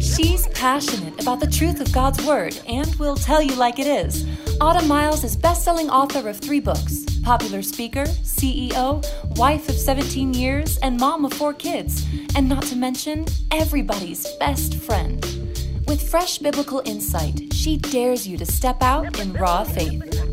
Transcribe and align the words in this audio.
She's 0.00 0.46
passionate 0.48 1.20
about 1.20 1.40
the 1.40 1.50
truth 1.50 1.80
of 1.80 1.92
God's 1.92 2.24
Word 2.26 2.60
and 2.66 2.94
will 2.96 3.16
tell 3.16 3.40
you 3.40 3.54
like 3.54 3.78
it 3.78 3.86
is. 3.86 4.26
Autumn 4.60 4.88
Miles 4.88 5.24
is 5.24 5.36
best-selling 5.36 5.88
author 5.88 6.28
of 6.28 6.38
three 6.38 6.60
books, 6.60 7.04
popular 7.22 7.62
speaker, 7.62 8.04
CEO, 8.04 9.02
wife 9.36 9.68
of 9.68 9.74
17 9.74 10.34
years, 10.34 10.76
and 10.78 10.98
mom 10.98 11.24
of 11.24 11.32
four 11.32 11.54
kids, 11.54 12.06
and 12.34 12.48
not 12.48 12.64
to 12.64 12.76
mention 12.76 13.24
everybody's 13.50 14.26
best 14.36 14.74
friend. 14.74 15.22
With 15.86 16.08
fresh 16.08 16.38
biblical 16.38 16.82
insight, 16.84 17.52
she 17.54 17.76
dares 17.76 18.28
you 18.28 18.36
to 18.36 18.46
step 18.46 18.82
out 18.82 19.18
in 19.18 19.32
raw 19.32 19.64
faith. 19.64 20.29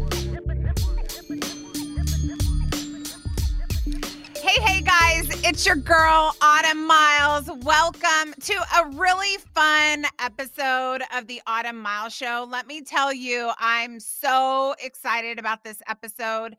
It's 5.48 5.66
your 5.66 5.78
girl, 5.78 6.36
Autumn 6.42 6.86
Miles. 6.86 7.50
Welcome 7.64 8.34
to 8.42 8.54
a 8.54 8.90
really 8.90 9.38
fun 9.56 10.06
episode 10.20 11.04
of 11.16 11.26
the 11.28 11.42
Autumn 11.48 11.80
Miles 11.80 12.14
Show. 12.14 12.46
Let 12.52 12.68
me 12.68 12.82
tell 12.82 13.14
you, 13.14 13.52
I'm 13.58 14.02
so 14.02 14.76
excited 14.84 15.40
about 15.40 15.64
this 15.64 15.82
episode. 15.88 16.58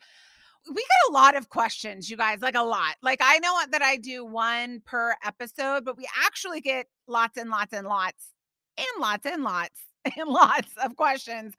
We 0.66 0.74
get 0.74 1.10
a 1.10 1.12
lot 1.12 1.36
of 1.36 1.50
questions, 1.50 2.08
you 2.08 2.16
guys, 2.16 2.40
like 2.40 2.54
a 2.54 2.62
lot. 2.62 2.94
Like, 3.02 3.18
I 3.22 3.38
know 3.40 3.58
that 3.70 3.82
I 3.82 3.98
do 3.98 4.24
one 4.24 4.80
per 4.86 5.14
episode, 5.22 5.84
but 5.84 5.98
we 5.98 6.08
actually 6.24 6.62
get 6.62 6.86
lots 7.06 7.36
and 7.36 7.50
lots 7.50 7.74
and 7.74 7.86
lots 7.86 8.32
and 8.78 8.86
lots 8.98 9.26
and 9.26 9.44
lots 9.44 9.80
and 10.16 10.28
lots 10.28 10.72
of 10.82 10.96
questions 10.96 11.54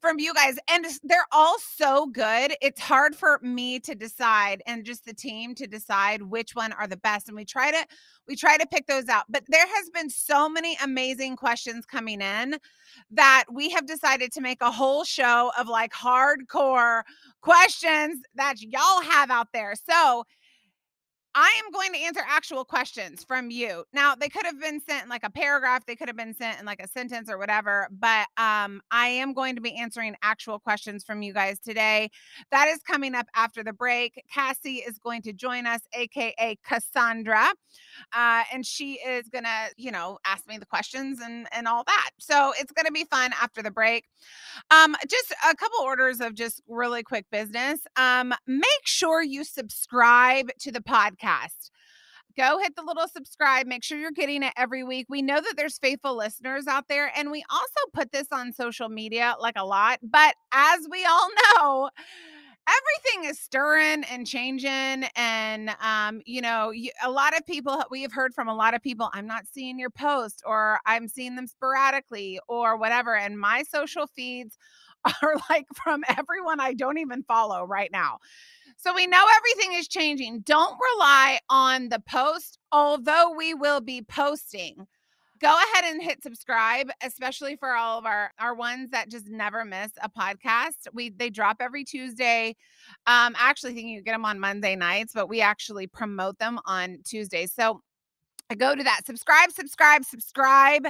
from 0.00 0.18
you 0.18 0.32
guys 0.34 0.56
and 0.70 0.86
they're 1.02 1.26
all 1.32 1.56
so 1.58 2.06
good 2.06 2.54
it's 2.62 2.80
hard 2.80 3.14
for 3.14 3.38
me 3.42 3.78
to 3.78 3.94
decide 3.94 4.62
and 4.66 4.84
just 4.84 5.04
the 5.04 5.12
team 5.12 5.54
to 5.54 5.66
decide 5.66 6.22
which 6.22 6.54
one 6.54 6.72
are 6.72 6.86
the 6.86 6.96
best 6.96 7.28
and 7.28 7.36
we 7.36 7.44
try 7.44 7.70
to 7.70 7.86
we 8.26 8.34
try 8.34 8.56
to 8.56 8.66
pick 8.66 8.86
those 8.86 9.08
out 9.08 9.24
but 9.28 9.44
there 9.48 9.66
has 9.66 9.90
been 9.90 10.08
so 10.08 10.48
many 10.48 10.76
amazing 10.82 11.36
questions 11.36 11.84
coming 11.84 12.20
in 12.20 12.56
that 13.10 13.44
we 13.52 13.68
have 13.70 13.86
decided 13.86 14.32
to 14.32 14.40
make 14.40 14.62
a 14.62 14.70
whole 14.70 15.04
show 15.04 15.52
of 15.58 15.68
like 15.68 15.92
hardcore 15.92 17.02
questions 17.42 18.22
that 18.34 18.60
y'all 18.60 19.02
have 19.02 19.30
out 19.30 19.48
there 19.52 19.74
so 19.74 20.24
I 21.36 21.50
am 21.64 21.72
going 21.72 21.92
to 21.92 21.98
answer 21.98 22.20
actual 22.28 22.64
questions 22.64 23.24
from 23.24 23.50
you. 23.50 23.82
Now, 23.92 24.14
they 24.14 24.28
could 24.28 24.46
have 24.46 24.60
been 24.60 24.80
sent 24.80 25.02
in 25.04 25.08
like 25.08 25.24
a 25.24 25.30
paragraph, 25.30 25.84
they 25.84 25.96
could 25.96 26.08
have 26.08 26.16
been 26.16 26.34
sent 26.34 26.60
in 26.60 26.66
like 26.66 26.80
a 26.80 26.86
sentence 26.86 27.28
or 27.28 27.38
whatever, 27.38 27.88
but 27.90 28.26
um 28.36 28.80
I 28.90 29.08
am 29.08 29.32
going 29.32 29.56
to 29.56 29.60
be 29.60 29.74
answering 29.76 30.14
actual 30.22 30.58
questions 30.60 31.02
from 31.04 31.22
you 31.22 31.32
guys 31.32 31.58
today. 31.58 32.10
That 32.52 32.68
is 32.68 32.78
coming 32.86 33.14
up 33.14 33.26
after 33.34 33.64
the 33.64 33.72
break. 33.72 34.22
Cassie 34.32 34.76
is 34.76 34.98
going 34.98 35.22
to 35.22 35.32
join 35.32 35.66
us 35.66 35.80
aka 35.92 36.56
Cassandra. 36.64 37.48
Uh 38.12 38.44
and 38.52 38.64
she 38.64 38.94
is 38.94 39.28
going 39.28 39.44
to, 39.44 39.70
you 39.76 39.90
know, 39.90 40.18
ask 40.24 40.46
me 40.46 40.58
the 40.58 40.66
questions 40.66 41.18
and 41.20 41.48
and 41.52 41.66
all 41.66 41.82
that. 41.84 42.10
So, 42.18 42.52
it's 42.58 42.72
going 42.72 42.86
to 42.86 42.92
be 42.92 43.04
fun 43.04 43.32
after 43.42 43.62
the 43.62 43.70
break. 43.72 44.04
Um 44.70 44.94
just 45.08 45.32
a 45.50 45.56
couple 45.56 45.80
orders 45.80 46.20
of 46.20 46.34
just 46.34 46.62
really 46.68 47.02
quick 47.02 47.26
business. 47.32 47.80
Um 47.96 48.32
make 48.46 48.84
sure 48.84 49.22
you 49.22 49.42
subscribe 49.44 50.50
to 50.60 50.70
the 50.70 50.80
podcast 50.80 51.22
podcast. 51.24 51.70
Go 52.36 52.58
hit 52.58 52.74
the 52.74 52.82
little 52.82 53.06
subscribe. 53.06 53.66
Make 53.66 53.84
sure 53.84 53.96
you're 53.98 54.10
getting 54.10 54.42
it 54.42 54.52
every 54.56 54.82
week. 54.82 55.06
We 55.08 55.22
know 55.22 55.40
that 55.40 55.54
there's 55.56 55.78
faithful 55.78 56.16
listeners 56.16 56.66
out 56.66 56.88
there, 56.88 57.12
and 57.16 57.30
we 57.30 57.44
also 57.50 57.80
put 57.92 58.10
this 58.10 58.26
on 58.32 58.52
social 58.52 58.88
media 58.88 59.36
like 59.40 59.54
a 59.56 59.64
lot. 59.64 60.00
But 60.02 60.34
as 60.52 60.80
we 60.90 61.04
all 61.04 61.28
know, 61.56 61.90
everything 62.66 63.30
is 63.30 63.38
stirring 63.38 64.04
and 64.04 64.26
changing 64.26 65.06
and 65.16 65.70
um 65.82 66.22
you 66.24 66.40
know 66.40 66.70
you, 66.70 66.90
a 67.04 67.10
lot 67.10 67.36
of 67.36 67.44
people 67.44 67.82
we 67.90 68.00
have 68.00 68.12
heard 68.12 68.32
from 68.34 68.48
a 68.48 68.54
lot 68.54 68.72
of 68.72 68.82
people 68.82 69.10
i'm 69.12 69.26
not 69.26 69.44
seeing 69.46 69.78
your 69.78 69.90
post 69.90 70.42
or 70.46 70.80
i'm 70.86 71.06
seeing 71.06 71.36
them 71.36 71.46
sporadically 71.46 72.40
or 72.48 72.78
whatever 72.78 73.14
and 73.16 73.38
my 73.38 73.62
social 73.62 74.06
feeds 74.06 74.56
are 75.22 75.34
like 75.50 75.66
from 75.74 76.02
everyone 76.08 76.58
i 76.58 76.72
don't 76.72 76.96
even 76.96 77.22
follow 77.24 77.64
right 77.64 77.92
now 77.92 78.18
so 78.76 78.94
we 78.94 79.06
know 79.06 79.24
everything 79.36 79.78
is 79.78 79.88
changing. 79.88 80.40
Don't 80.40 80.76
rely 80.94 81.40
on 81.50 81.88
the 81.88 82.00
post, 82.08 82.58
although 82.72 83.34
we 83.36 83.54
will 83.54 83.80
be 83.80 84.02
posting. 84.02 84.86
Go 85.40 85.48
ahead 85.48 85.92
and 85.92 86.02
hit 86.02 86.22
subscribe, 86.22 86.88
especially 87.02 87.56
for 87.56 87.74
all 87.74 87.98
of 87.98 88.06
our 88.06 88.30
our 88.38 88.54
ones 88.54 88.90
that 88.90 89.10
just 89.10 89.28
never 89.28 89.64
miss 89.64 89.92
a 90.02 90.08
podcast. 90.08 90.88
We 90.92 91.10
they 91.10 91.30
drop 91.30 91.56
every 91.60 91.84
Tuesday. 91.84 92.56
Um, 93.06 93.34
I 93.38 93.50
actually 93.50 93.74
think 93.74 93.88
you 93.88 94.02
get 94.02 94.12
them 94.12 94.24
on 94.24 94.38
Monday 94.38 94.76
nights, 94.76 95.12
but 95.14 95.28
we 95.28 95.40
actually 95.40 95.86
promote 95.86 96.38
them 96.38 96.58
on 96.66 96.98
Tuesdays. 97.04 97.52
So 97.52 97.82
go 98.56 98.74
to 98.74 98.84
that. 98.84 99.00
Subscribe, 99.06 99.50
subscribe, 99.50 100.04
subscribe 100.04 100.86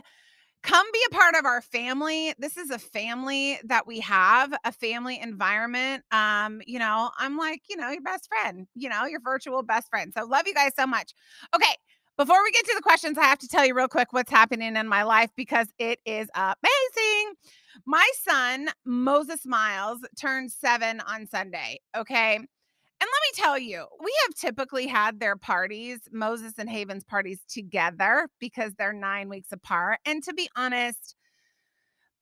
come 0.64 0.86
be 0.92 1.00
a 1.10 1.14
part 1.14 1.34
of 1.36 1.44
our 1.44 1.60
family 1.60 2.34
this 2.38 2.56
is 2.56 2.70
a 2.70 2.78
family 2.78 3.58
that 3.64 3.86
we 3.86 4.00
have 4.00 4.52
a 4.64 4.72
family 4.72 5.20
environment 5.20 6.02
um 6.10 6.60
you 6.66 6.78
know 6.78 7.10
i'm 7.18 7.36
like 7.36 7.60
you 7.68 7.76
know 7.76 7.90
your 7.90 8.00
best 8.00 8.28
friend 8.28 8.66
you 8.74 8.88
know 8.88 9.04
your 9.04 9.20
virtual 9.20 9.62
best 9.62 9.88
friend 9.90 10.12
so 10.16 10.24
love 10.24 10.46
you 10.46 10.54
guys 10.54 10.72
so 10.76 10.86
much. 10.86 11.12
Okay 11.54 11.72
before 12.16 12.42
we 12.42 12.50
get 12.52 12.64
to 12.64 12.72
the 12.74 12.82
questions 12.82 13.18
i 13.18 13.24
have 13.24 13.38
to 13.38 13.48
tell 13.48 13.66
you 13.66 13.74
real 13.74 13.88
quick 13.88 14.12
what's 14.12 14.30
happening 14.30 14.74
in 14.74 14.88
my 14.88 15.02
life 15.02 15.30
because 15.36 15.68
it 15.78 16.00
is 16.06 16.28
amazing. 16.34 17.34
My 17.84 18.08
son 18.22 18.68
moses 18.86 19.44
miles 19.44 20.00
turned 20.18 20.50
seven 20.50 21.00
on 21.00 21.26
sunday 21.26 21.80
okay 21.94 22.40
and 23.04 23.10
let 23.12 23.20
me 23.22 23.42
tell 23.42 23.58
you, 23.58 23.86
we 24.02 24.14
have 24.24 24.34
typically 24.34 24.86
had 24.86 25.20
their 25.20 25.36
parties, 25.36 26.00
Moses 26.10 26.54
and 26.56 26.70
Haven's 26.70 27.04
parties 27.04 27.40
together 27.46 28.30
because 28.40 28.72
they're 28.78 28.94
nine 28.94 29.28
weeks 29.28 29.52
apart. 29.52 29.98
And 30.06 30.22
to 30.22 30.32
be 30.32 30.48
honest, 30.56 31.14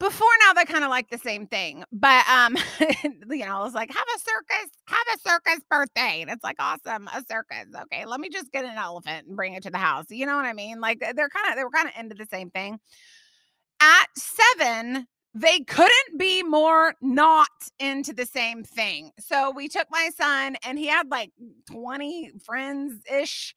before 0.01 0.27
now 0.41 0.55
they're 0.55 0.65
kind 0.65 0.83
of 0.83 0.91
like 0.91 1.09
the 1.09 1.19
same 1.19 1.47
thing. 1.47 1.85
But 1.93 2.29
um, 2.29 2.57
you 3.31 3.47
know, 3.47 3.65
it's 3.65 3.77
like 3.77 3.93
have 3.93 4.07
a 4.17 4.19
circus, 4.19 4.71
have 4.87 5.07
a 5.15 5.19
circus 5.21 5.61
birthday. 5.71 6.23
And 6.23 6.31
it's 6.33 6.43
like 6.43 6.57
awesome, 6.59 7.07
a 7.15 7.23
circus. 7.31 7.69
Okay, 7.83 8.05
let 8.05 8.19
me 8.19 8.29
just 8.29 8.51
get 8.51 8.65
an 8.65 8.77
elephant 8.77 9.29
and 9.29 9.37
bring 9.37 9.55
it 9.55 9.63
to 9.63 9.71
the 9.71 9.79
house. 9.79 10.07
You 10.11 10.27
know 10.27 10.35
what 10.35 10.47
I 10.47 10.53
mean? 10.53 10.81
Like 10.81 10.99
they're 10.99 11.29
kind 11.29 11.49
of 11.49 11.55
they 11.55 11.63
were 11.63 11.71
kind 11.71 11.87
of 11.87 11.95
into 11.97 12.17
the 12.17 12.27
same 12.27 12.51
thing. 12.51 12.81
At 13.81 14.07
seven, 14.17 15.07
they 15.35 15.61
couldn't 15.61 16.19
be 16.19 16.43
more 16.43 16.95
not 17.01 17.49
into 17.79 18.13
the 18.13 18.27
same 18.27 18.65
thing. 18.65 19.13
So 19.19 19.51
we 19.51 19.69
took 19.69 19.87
my 19.91 20.11
son, 20.17 20.57
and 20.65 20.79
he 20.79 20.87
had 20.87 21.11
like 21.11 21.33
20 21.71 22.33
friends 22.45 23.01
ish 23.11 23.55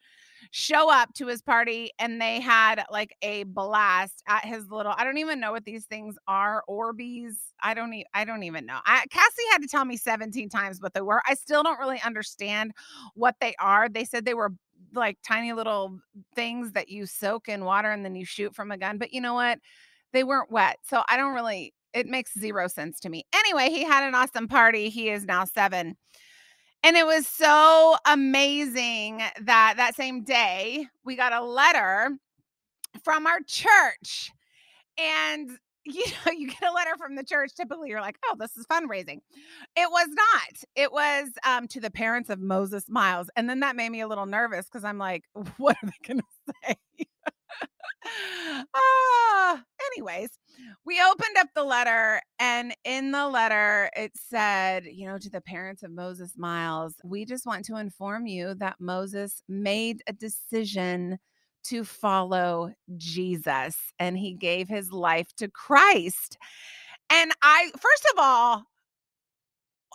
show 0.52 0.92
up 0.92 1.14
to 1.14 1.28
his 1.28 1.42
party 1.42 1.92
and 2.00 2.22
they 2.22 2.40
had 2.40 2.84
like 2.92 3.16
a 3.22 3.44
blast 3.44 4.22
at 4.28 4.46
his 4.46 4.70
little 4.70 4.94
I 4.96 5.04
don't 5.04 5.18
even 5.18 5.40
know 5.40 5.52
what 5.52 5.66
these 5.66 5.86
things 5.86 6.16
are 6.28 6.64
Orbeez? 6.70 7.34
I 7.62 7.74
don't 7.74 7.94
e- 7.94 8.06
I 8.14 8.26
don't 8.26 8.44
even 8.44 8.66
know. 8.66 8.80
I, 8.86 9.06
Cassie 9.10 9.44
had 9.52 9.62
to 9.62 9.68
tell 9.68 9.86
me 9.86 9.98
17 9.98 10.50
times 10.50 10.82
what 10.82 10.94
they 10.94 11.02
were. 11.02 11.22
I 11.28 11.34
still 11.34 11.64
don't 11.64 11.80
really 11.80 12.02
understand 12.06 12.72
what 13.16 13.36
they 13.42 13.56
are. 13.60 13.90
They 13.90 14.06
said 14.06 14.26
they 14.26 14.34
were 14.34 14.54
like 14.94 15.18
tiny 15.28 15.52
little 15.54 16.00
things 16.36 16.72
that 16.74 16.90
you 16.90 17.06
soak 17.06 17.48
in 17.50 17.66
water 17.66 17.92
and 17.92 18.06
then 18.06 18.16
you 18.16 18.24
shoot 18.26 18.56
from 18.56 18.72
a 18.72 18.78
gun 18.78 18.98
but 18.98 19.12
you 19.12 19.20
know 19.20 19.34
what 19.34 19.60
they 20.16 20.24
weren't 20.24 20.52
wet. 20.52 20.78
So 20.84 21.04
I 21.10 21.18
don't 21.18 21.34
really, 21.34 21.74
it 21.94 22.08
makes 22.08 22.38
zero 22.38 22.68
sense 22.68 23.00
to 23.02 23.10
me. 23.10 23.26
Anyway, 23.34 23.70
he 23.70 23.84
had 23.84 24.08
an 24.08 24.16
awesome 24.16 24.48
party. 24.48 24.90
He 24.90 25.10
is 25.10 25.26
now 25.26 25.46
seven. 25.46 25.98
And 26.84 26.96
it 26.96 27.06
was 27.06 27.28
so 27.28 27.96
amazing 28.06 29.24
that 29.42 29.76
that 29.78 29.96
same 29.96 30.24
day 30.24 30.86
we 31.04 31.16
got 31.16 31.34
a 31.34 31.44
letter 31.44 32.12
from 33.04 33.26
our 33.26 33.40
church. 33.48 34.32
And 34.98 35.50
you 35.86 36.04
know, 36.26 36.32
you 36.32 36.48
get 36.48 36.64
a 36.70 36.74
letter 36.74 36.96
from 36.98 37.16
the 37.16 37.24
church. 37.24 37.54
Typically, 37.56 37.90
you're 37.90 38.02
like, 38.02 38.18
oh, 38.26 38.36
this 38.38 38.58
is 38.58 38.66
fundraising. 38.66 39.20
It 39.76 39.90
was 39.90 40.08
not. 40.10 40.64
It 40.76 40.92
was 40.92 41.30
um, 41.46 41.68
to 41.70 41.80
the 41.80 41.92
parents 41.92 42.30
of 42.30 42.40
Moses 42.40 42.86
Miles. 42.90 43.30
And 43.36 43.50
then 43.50 43.62
that 43.62 43.76
made 43.76 43.90
me 43.90 44.02
a 44.02 44.08
little 44.08 44.26
nervous 44.26 44.66
because 44.66 44.84
I'm 44.84 44.98
like, 44.98 45.24
what 45.58 45.78
are 45.82 45.88
they 45.88 46.08
going 46.08 46.20
to 46.48 46.54
say? 46.64 46.76
ah, 48.76 49.64
anyways, 49.94 50.30
we 50.86 51.02
opened 51.02 51.38
up 51.38 51.48
the 51.56 51.64
letter, 51.64 52.22
and 52.40 52.76
in 52.84 53.12
the 53.12 53.28
letter, 53.28 53.90
it 53.96 54.12
said, 54.16 54.86
you 54.86 55.08
know, 55.08 55.18
to 55.18 55.30
the 55.30 55.42
parents 55.42 55.84
of 55.84 55.92
Moses 55.92 56.34
Miles, 56.38 56.96
we 57.04 57.26
just 57.26 57.46
want 57.46 57.66
to 57.66 57.78
inform 57.78 58.28
you 58.28 58.54
that 58.56 58.76
Moses 58.80 59.42
made 59.48 60.02
a 60.08 60.14
decision 60.14 61.18
to 61.66 61.84
follow 61.84 62.72
Jesus 62.98 63.76
and 64.00 64.18
he 64.18 64.34
gave 64.34 64.68
his 64.70 64.92
life 64.92 65.36
to 65.38 65.50
Christ. 65.50 66.38
And 67.10 67.32
I, 67.42 67.72
first 67.80 68.06
of 68.14 68.20
all, 68.20 68.64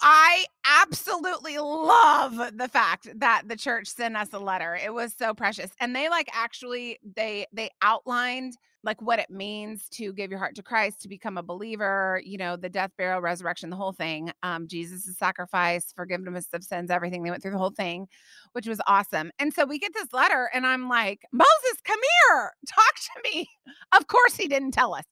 I 0.02 0.46
absolutely 0.64 1.58
love 1.58 2.56
the 2.56 2.68
fact 2.68 3.08
that 3.18 3.42
the 3.46 3.56
church 3.56 3.88
sent 3.88 4.16
us 4.16 4.28
a 4.32 4.38
letter. 4.38 4.78
It 4.82 4.92
was 4.94 5.14
so 5.18 5.34
precious. 5.34 5.70
And 5.80 5.94
they 5.94 6.08
like 6.08 6.28
actually 6.32 6.98
they 7.16 7.46
they 7.52 7.70
outlined 7.82 8.54
like 8.82 9.00
what 9.02 9.18
it 9.18 9.28
means 9.28 9.88
to 9.90 10.12
give 10.12 10.30
your 10.30 10.38
heart 10.38 10.54
to 10.54 10.62
Christ, 10.62 11.02
to 11.02 11.08
become 11.08 11.36
a 11.36 11.42
believer, 11.42 12.20
you 12.24 12.38
know, 12.38 12.56
the 12.56 12.68
death, 12.70 12.90
burial, 12.96 13.20
resurrection, 13.20 13.68
the 13.68 13.76
whole 13.76 13.92
thing. 13.92 14.32
Um, 14.42 14.66
Jesus' 14.68 15.18
sacrifice, 15.18 15.92
forgiveness 15.94 16.48
of 16.54 16.64
sins, 16.64 16.90
everything. 16.90 17.22
They 17.22 17.30
went 17.30 17.42
through 17.42 17.52
the 17.52 17.58
whole 17.58 17.70
thing, 17.70 18.08
which 18.52 18.66
was 18.66 18.80
awesome. 18.86 19.32
And 19.38 19.52
so 19.52 19.66
we 19.66 19.78
get 19.78 19.92
this 19.92 20.12
letter, 20.14 20.50
and 20.54 20.66
I'm 20.66 20.88
like, 20.88 21.20
Moses, 21.32 21.80
come 21.84 22.00
here, 22.30 22.52
talk 22.66 22.94
to 22.94 23.30
me. 23.30 23.48
Of 23.92 24.06
course, 24.06 24.36
he 24.36 24.46
didn't 24.46 24.70
tell 24.70 24.94
us. 24.94 25.04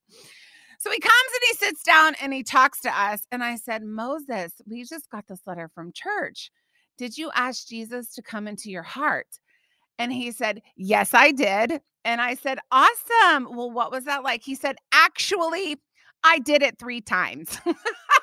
So 0.78 0.90
he 0.90 1.00
comes 1.00 1.12
and 1.12 1.42
he 1.48 1.54
sits 1.54 1.82
down 1.82 2.14
and 2.22 2.32
he 2.32 2.42
talks 2.42 2.80
to 2.82 3.00
us. 3.00 3.26
And 3.32 3.42
I 3.42 3.56
said, 3.56 3.82
Moses, 3.82 4.52
we 4.66 4.84
just 4.84 5.10
got 5.10 5.26
this 5.28 5.40
letter 5.46 5.70
from 5.74 5.92
church. 5.92 6.50
Did 6.96 7.18
you 7.18 7.30
ask 7.34 7.66
Jesus 7.66 8.14
to 8.14 8.22
come 8.22 8.48
into 8.48 8.70
your 8.70 8.82
heart? 8.82 9.26
And 9.98 10.12
he 10.12 10.30
said, 10.30 10.62
Yes, 10.76 11.14
I 11.14 11.32
did. 11.32 11.80
And 12.04 12.20
I 12.20 12.34
said, 12.34 12.58
Awesome. 12.70 13.48
Well, 13.56 13.70
what 13.70 13.90
was 13.90 14.04
that 14.04 14.22
like? 14.22 14.42
He 14.42 14.54
said, 14.54 14.76
Actually, 14.92 15.76
I 16.24 16.38
did 16.38 16.62
it 16.62 16.78
three 16.78 17.00
times. 17.00 17.58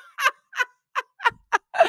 so 1.84 1.88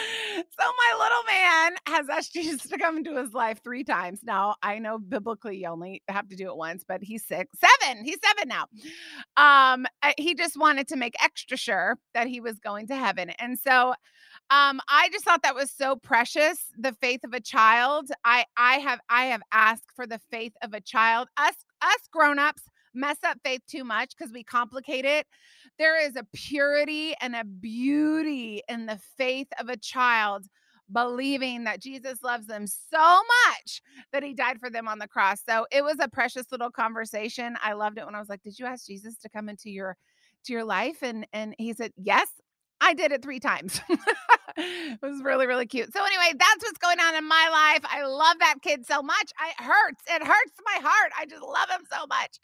my 0.60 0.98
little 1.00 1.24
man 1.28 1.76
has 1.88 2.10
asked 2.10 2.34
Jesus 2.34 2.68
to 2.70 2.78
come 2.78 2.98
into 2.98 3.18
his 3.18 3.34
life 3.34 3.62
three 3.64 3.84
times. 3.84 4.22
Now 4.24 4.56
I 4.62 4.80
know 4.80 4.98
biblically 4.98 5.58
you 5.58 5.68
only 5.68 6.04
have 6.08 6.28
to 6.30 6.36
do 6.36 6.48
it 6.48 6.58
once, 6.58 6.84
but 6.88 7.02
he's 7.02 7.26
six, 7.26 7.58
seven. 7.60 8.04
He's 8.04 8.18
seven 8.24 8.50
now. 8.50 8.66
Um, 9.38 9.86
he 10.18 10.36
just 10.36 10.58
wanted 10.58 10.88
to 10.90 10.96
make 10.96 11.16
extra 11.24 11.58
sure 11.58 11.98
that 12.14 12.28
he 12.28 12.40
was 12.40 12.60
going 12.60 12.88
to 12.88 12.96
heaven, 12.96 13.30
and 13.40 13.58
so 13.58 13.94
um, 14.50 14.80
I 14.90 15.10
just 15.12 15.26
thought 15.26 15.44
that 15.44 15.56
was 15.56 15.72
so 15.72 15.96
precious. 15.96 16.58
The 16.78 16.94
faith 17.02 17.22
of 17.26 17.34
a 17.34 17.42
child. 17.42 18.10
I 18.24 18.46
I 18.56 18.76
have 18.76 19.00
I 19.10 19.26
have 19.26 19.42
asked 19.52 19.92
for 19.96 20.08
the 20.08 20.20
faith 20.32 20.54
of 20.62 20.74
a 20.74 20.82
child. 20.82 21.28
Us 21.38 21.56
us 21.82 22.08
grown 22.12 22.40
ups 22.40 22.64
mess 22.94 23.18
up 23.24 23.38
faith 23.44 23.62
too 23.70 23.84
much 23.84 24.14
because 24.18 24.34
we 24.34 24.44
complicate 24.44 25.06
it. 25.06 25.28
There 25.80 26.00
is 26.06 26.16
a 26.16 26.26
purity 26.34 27.14
and 27.22 27.36
a 27.36 27.44
beauty 27.44 28.62
in 28.68 28.86
the 28.86 29.00
faith 29.18 29.48
of 29.60 29.70
a 29.70 29.78
child 29.78 30.46
believing 30.92 31.66
that 31.66 31.82
Jesus 31.82 32.24
loves 32.24 32.48
them 32.48 32.66
so 32.68 32.98
much 33.48 33.82
that 34.14 34.24
he 34.24 34.34
died 34.34 34.60
for 34.60 34.70
them 34.70 34.88
on 34.88 35.00
the 35.00 35.08
cross. 35.08 35.40
So 35.48 35.68
it 35.72 35.84
was 35.84 35.98
a 36.00 36.08
precious 36.08 36.46
little 36.52 36.72
conversation. 36.72 37.58
I 37.62 37.74
loved 37.74 37.98
it 37.98 38.06
when 38.06 38.16
I 38.16 38.20
was 38.20 38.30
like, 38.30 38.42
"Did 38.42 38.58
you 38.58 38.66
ask 38.66 38.86
Jesus 38.88 39.18
to 39.20 39.30
come 39.30 39.50
into 39.50 39.70
your 39.70 39.98
to 40.46 40.54
your 40.54 40.64
life?" 40.64 41.04
And 41.04 41.28
and 41.34 41.56
he 41.58 41.74
said, 41.74 41.92
"Yes, 41.98 42.30
I 42.82 42.94
did 42.94 43.12
it 43.12 43.22
3 43.22 43.40
times." 43.40 43.82
it 44.60 45.00
was 45.02 45.22
really, 45.22 45.46
really 45.46 45.68
cute. 45.68 45.94
So, 45.94 46.04
anyway, 46.04 46.34
that's 46.38 46.64
what's 46.64 46.80
going 46.80 47.00
on 47.00 47.16
in 47.16 47.28
my 47.28 47.48
life. 47.52 47.86
I 47.92 48.06
love 48.06 48.38
that 48.40 48.56
kid 48.64 48.88
so 48.88 49.04
much. 49.04 49.32
I, 49.40 49.50
it 49.50 49.64
hurts. 49.64 50.04
It 50.10 50.24
hurts 50.24 50.54
my 50.66 50.82
heart. 50.82 51.12
I 51.18 51.26
just 51.26 51.44
love 51.44 51.70
him 51.70 51.86
so 51.92 52.08
much. 52.08 52.40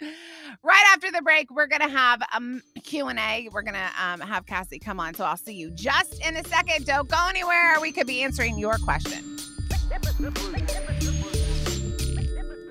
Right 0.62 0.84
after 0.94 1.12
the 1.12 1.24
break, 1.24 1.50
we're 1.50 1.68
going 1.68 1.82
to 1.82 1.90
have 1.90 2.22
a 2.22 2.38
um, 2.38 2.62
Q&A. 2.84 3.50
We're 3.52 3.64
going 3.64 3.74
to 3.74 3.92
um, 4.00 4.20
have 4.20 4.46
Cassie 4.46 4.78
come 4.78 5.00
on. 5.00 5.16
So, 5.16 5.26
I'll 5.26 5.38
see 5.38 5.56
you 5.56 5.72
just 5.72 6.24
in 6.26 6.38
a 6.38 6.44
second. 6.44 6.86
Don't 6.86 7.10
go 7.10 7.26
anywhere. 7.28 7.78
We 7.82 7.92
could 7.92 8.08
be 8.08 8.22
answering 8.22 8.60
your 8.60 8.78
question. 8.78 9.38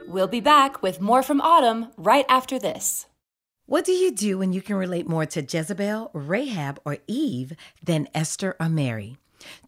We'll 0.06 0.28
be 0.28 0.40
back 0.40 0.82
with 0.82 1.00
more 1.00 1.22
from 1.22 1.40
Autumn 1.40 1.88
right 1.96 2.26
after 2.28 2.58
this. 2.60 3.06
What 3.66 3.84
do 3.84 3.92
you 3.92 4.12
do 4.12 4.38
when 4.38 4.52
you 4.52 4.60
can 4.60 4.76
relate 4.76 5.08
more 5.08 5.24
to 5.26 5.40
Jezebel, 5.40 6.10
Rahab, 6.12 6.78
or 6.84 6.98
Eve 7.06 7.54
than 7.82 8.06
Esther 8.14 8.54
or 8.60 8.68
Mary? 8.68 9.16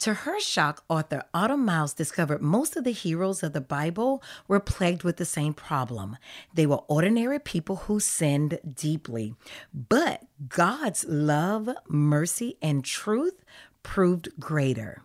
To 0.01 0.15
her 0.15 0.41
shock, 0.41 0.85
author 0.89 1.23
Autumn 1.33 1.65
Miles 1.65 1.95
discovered 1.95 2.43
most 2.43 2.77
of 2.77 2.85
the 2.85 2.93
heroes 2.93 3.43
of 3.43 3.53
the 3.53 3.61
Bible 3.61 4.23
were 4.49 4.61
plagued 4.61 5.03
with 5.03 5.17
the 5.17 5.25
same 5.25 5.55
problem. 5.55 6.17
They 6.53 6.67
were 6.67 6.83
ordinary 6.89 7.39
people 7.39 7.77
who 7.77 8.01
sinned 8.01 8.59
deeply, 8.75 9.35
but 9.73 10.25
God's 10.49 11.05
love, 11.07 11.69
mercy, 11.89 12.57
and 12.61 12.85
truth 12.85 13.45
proved 13.83 14.29
greater. 14.39 15.03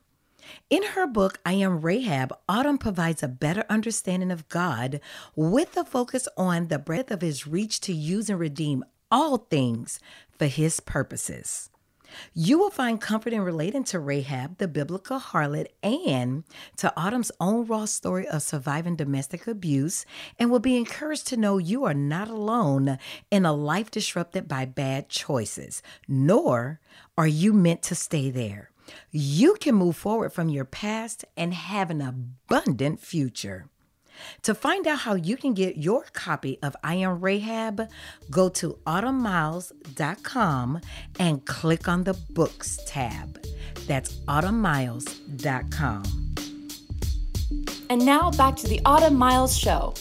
In 0.69 0.83
her 0.83 1.05
book, 1.05 1.39
I 1.45 1.53
Am 1.53 1.81
Rahab, 1.81 2.33
Autumn 2.47 2.77
provides 2.77 3.21
a 3.21 3.27
better 3.27 3.65
understanding 3.69 4.31
of 4.31 4.49
God 4.49 4.99
with 5.35 5.77
a 5.77 5.83
focus 5.83 6.27
on 6.37 6.67
the 6.67 6.79
breadth 6.79 7.11
of 7.11 7.21
his 7.21 7.45
reach 7.45 7.79
to 7.81 7.93
use 7.93 8.29
and 8.29 8.39
redeem 8.39 8.83
all 9.11 9.37
things 9.37 9.99
for 10.37 10.47
his 10.47 10.79
purposes. 10.79 11.69
You 12.33 12.57
will 12.59 12.69
find 12.69 12.99
comfort 12.99 13.33
in 13.33 13.41
relating 13.41 13.83
to 13.85 13.99
Rahab, 13.99 14.57
the 14.57 14.67
biblical 14.67 15.19
harlot, 15.19 15.67
and 15.83 16.43
to 16.77 16.93
Autumn's 16.95 17.31
own 17.39 17.65
raw 17.65 17.85
story 17.85 18.27
of 18.27 18.41
surviving 18.41 18.95
domestic 18.95 19.47
abuse, 19.47 20.05
and 20.37 20.49
will 20.49 20.59
be 20.59 20.77
encouraged 20.77 21.27
to 21.27 21.37
know 21.37 21.57
you 21.57 21.85
are 21.85 21.93
not 21.93 22.27
alone 22.27 22.97
in 23.31 23.45
a 23.45 23.53
life 23.53 23.91
disrupted 23.91 24.47
by 24.47 24.65
bad 24.65 25.09
choices, 25.09 25.81
nor 26.07 26.79
are 27.17 27.27
you 27.27 27.53
meant 27.53 27.81
to 27.83 27.95
stay 27.95 28.29
there. 28.29 28.71
You 29.11 29.55
can 29.59 29.75
move 29.75 29.95
forward 29.95 30.33
from 30.33 30.49
your 30.49 30.65
past 30.65 31.25
and 31.37 31.53
have 31.53 31.89
an 31.89 32.01
abundant 32.01 32.99
future. 32.99 33.69
To 34.43 34.55
find 34.55 34.87
out 34.87 34.99
how 34.99 35.15
you 35.15 35.37
can 35.37 35.53
get 35.53 35.77
your 35.77 36.03
copy 36.13 36.59
of 36.61 36.75
I 36.83 36.95
Am 36.95 37.21
Rahab, 37.21 37.89
go 38.29 38.49
to 38.49 38.77
autumnmiles.com 38.85 40.81
and 41.19 41.45
click 41.45 41.87
on 41.87 42.03
the 42.03 42.13
books 42.31 42.79
tab. 42.85 43.43
That's 43.87 44.15
autumnmiles.com. 44.27 46.03
And 47.89 48.05
now 48.05 48.29
back 48.31 48.55
to 48.57 48.67
the 48.67 48.79
Autumn 48.85 49.15
Miles 49.15 49.57
Show. 49.57 49.95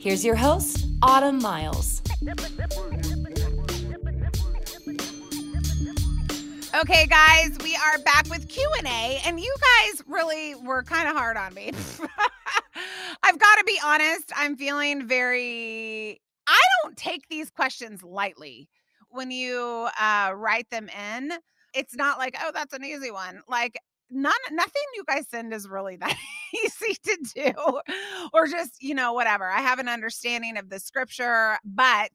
Here's 0.00 0.24
your 0.24 0.34
host, 0.34 0.86
Autumn 1.02 1.40
Miles. 1.40 2.02
Okay, 6.80 7.06
guys, 7.06 7.56
we 7.62 7.76
are 7.76 7.98
back 8.04 8.28
with 8.28 8.48
Q 8.48 8.68
and 8.78 8.86
A, 8.86 9.20
and 9.24 9.40
you 9.40 9.54
guys 9.60 10.02
really 10.06 10.54
were 10.56 10.82
kind 10.82 11.08
of 11.08 11.16
hard 11.16 11.36
on 11.36 11.54
me. 11.54 11.72
I've 13.22 13.38
got 13.38 13.56
to 13.56 13.64
be 13.64 13.78
honest. 13.84 14.32
I'm 14.36 14.56
feeling 14.56 15.06
very. 15.06 16.20
I 16.46 16.60
don't 16.82 16.96
take 16.96 17.28
these 17.28 17.50
questions 17.50 18.02
lightly. 18.02 18.68
When 19.10 19.30
you 19.30 19.88
uh, 20.00 20.32
write 20.34 20.68
them 20.70 20.88
in, 20.88 21.32
it's 21.74 21.94
not 21.94 22.18
like, 22.18 22.36
oh, 22.42 22.50
that's 22.52 22.74
an 22.74 22.84
easy 22.84 23.10
one. 23.10 23.40
Like 23.48 23.78
none, 24.10 24.32
nothing 24.50 24.82
you 24.94 25.04
guys 25.06 25.28
send 25.28 25.52
is 25.52 25.68
really 25.68 25.96
that 25.96 26.16
easy 26.64 26.96
to 27.04 27.18
do, 27.34 27.80
or 28.32 28.46
just 28.46 28.82
you 28.82 28.94
know 28.94 29.12
whatever. 29.12 29.48
I 29.48 29.60
have 29.60 29.78
an 29.78 29.88
understanding 29.88 30.56
of 30.56 30.68
the 30.70 30.80
scripture, 30.80 31.58
but 31.64 32.10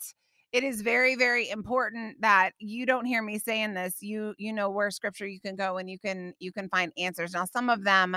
it 0.54 0.64
is 0.64 0.82
very 0.82 1.16
very 1.16 1.50
important 1.50 2.22
that 2.22 2.52
you 2.60 2.86
don't 2.86 3.06
hear 3.06 3.24
me 3.24 3.40
saying 3.40 3.74
this 3.74 3.96
you 4.02 4.36
you 4.38 4.54
know 4.54 4.70
where 4.70 4.92
scripture 4.92 5.28
you 5.28 5.42
can 5.42 5.56
go 5.56 5.78
and 5.78 5.90
you 5.90 5.98
can 5.98 6.34
you 6.40 6.52
can 6.52 6.70
find 6.70 6.94
answers 6.96 7.34
now 7.34 7.44
some 7.44 7.70
of 7.70 7.84
them 7.84 8.16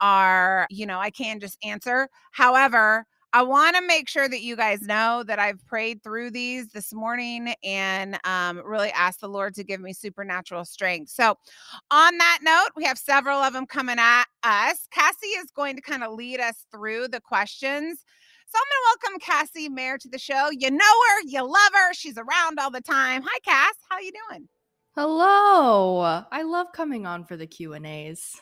are, 0.00 0.66
you 0.70 0.86
know, 0.86 0.98
I 0.98 1.10
can 1.10 1.40
just 1.40 1.58
answer. 1.62 2.08
However, 2.32 3.06
I 3.34 3.42
want 3.42 3.74
to 3.74 3.82
make 3.82 4.08
sure 4.08 4.28
that 4.28 4.42
you 4.42 4.54
guys 4.54 4.82
know 4.82 5.24
that 5.26 5.40
I've 5.40 5.58
prayed 5.66 6.04
through 6.04 6.30
these 6.30 6.68
this 6.68 6.94
morning 6.94 7.52
and 7.64 8.16
um, 8.22 8.62
really 8.64 8.92
asked 8.92 9.22
the 9.22 9.28
Lord 9.28 9.56
to 9.56 9.64
give 9.64 9.80
me 9.80 9.92
supernatural 9.92 10.64
strength. 10.64 11.10
So, 11.10 11.34
on 11.90 12.16
that 12.18 12.38
note, 12.42 12.68
we 12.76 12.84
have 12.84 12.96
several 12.96 13.38
of 13.38 13.52
them 13.52 13.66
coming 13.66 13.98
at 13.98 14.26
us. 14.44 14.86
Cassie 14.92 15.26
is 15.26 15.50
going 15.50 15.74
to 15.74 15.82
kind 15.82 16.04
of 16.04 16.12
lead 16.12 16.38
us 16.38 16.64
through 16.70 17.08
the 17.08 17.20
questions. 17.20 18.04
So, 18.46 18.56
I'm 18.56 18.62
going 18.62 18.70
to 18.70 18.98
welcome 19.02 19.18
Cassie 19.18 19.68
Mayer 19.68 19.98
to 19.98 20.08
the 20.08 20.18
show. 20.18 20.50
You 20.52 20.70
know 20.70 20.78
her, 20.78 21.22
you 21.26 21.42
love 21.42 21.72
her, 21.72 21.92
she's 21.92 22.16
around 22.16 22.60
all 22.60 22.70
the 22.70 22.82
time. 22.82 23.24
Hi, 23.26 23.38
Cass. 23.44 23.74
How 23.90 23.98
you 23.98 24.12
doing? 24.30 24.48
Hello. 24.94 26.22
I 26.30 26.42
love 26.42 26.68
coming 26.72 27.04
on 27.04 27.24
for 27.24 27.36
the 27.36 27.48
Q 27.48 27.72
and 27.72 27.84
A's. 27.84 28.40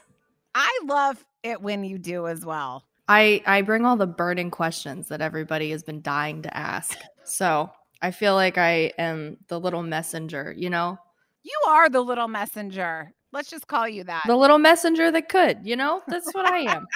I 0.55 0.81
love 0.85 1.25
it 1.43 1.61
when 1.61 1.85
you 1.85 1.99
do 1.99 2.27
as 2.27 2.45
well. 2.45 2.85
I 3.09 3.43
I 3.47 3.63
bring 3.63 3.85
all 3.85 3.97
the 3.97 4.07
burning 4.07 4.51
questions 4.51 5.09
that 5.09 5.21
everybody 5.21 5.71
has 5.71 5.83
been 5.83 6.03
dying 6.03 6.43
to 6.43 6.57
ask. 6.57 6.99
So 7.25 7.71
I 8.01 8.11
feel 8.11 8.35
like 8.35 8.59
I 8.59 8.93
am 8.99 9.37
the 9.49 9.61
little 9.61 9.83
messenger, 9.83 10.55
you 10.57 10.71
know? 10.71 10.99
You 11.43 11.59
are 11.69 11.89
the 11.89 12.01
little 12.01 12.29
messenger. 12.29 13.13
Let's 13.33 13.49
just 13.49 13.67
call 13.67 13.89
you 13.89 14.05
that. 14.05 14.23
The 14.27 14.37
little 14.37 14.59
messenger 14.59 15.11
that 15.11 15.29
could, 15.29 15.61
you 15.65 15.77
know? 15.77 16.03
That's 16.09 16.33
what 16.33 16.47
I 16.47 16.59
am. 16.59 16.87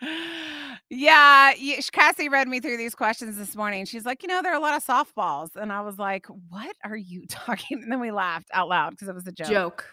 yeah, 0.90 1.52
Cassie 1.92 2.28
read 2.28 2.48
me 2.48 2.60
through 2.60 2.76
these 2.76 2.94
questions 2.94 3.36
this 3.36 3.56
morning. 3.56 3.84
She's 3.84 4.04
like, 4.04 4.22
you 4.22 4.28
know, 4.28 4.42
there 4.42 4.52
are 4.52 4.56
a 4.56 4.60
lot 4.60 4.76
of 4.76 4.84
softballs. 4.84 5.56
And 5.56 5.72
I 5.72 5.80
was 5.80 5.98
like, 5.98 6.26
what 6.48 6.76
are 6.84 6.96
you 6.96 7.26
talking? 7.28 7.82
And 7.82 7.90
then 7.90 8.00
we 8.00 8.10
laughed 8.10 8.50
out 8.52 8.68
loud 8.68 8.90
because 8.90 9.08
it 9.08 9.14
was 9.14 9.26
a 9.26 9.32
joke. 9.32 9.48
Joke. 9.48 9.86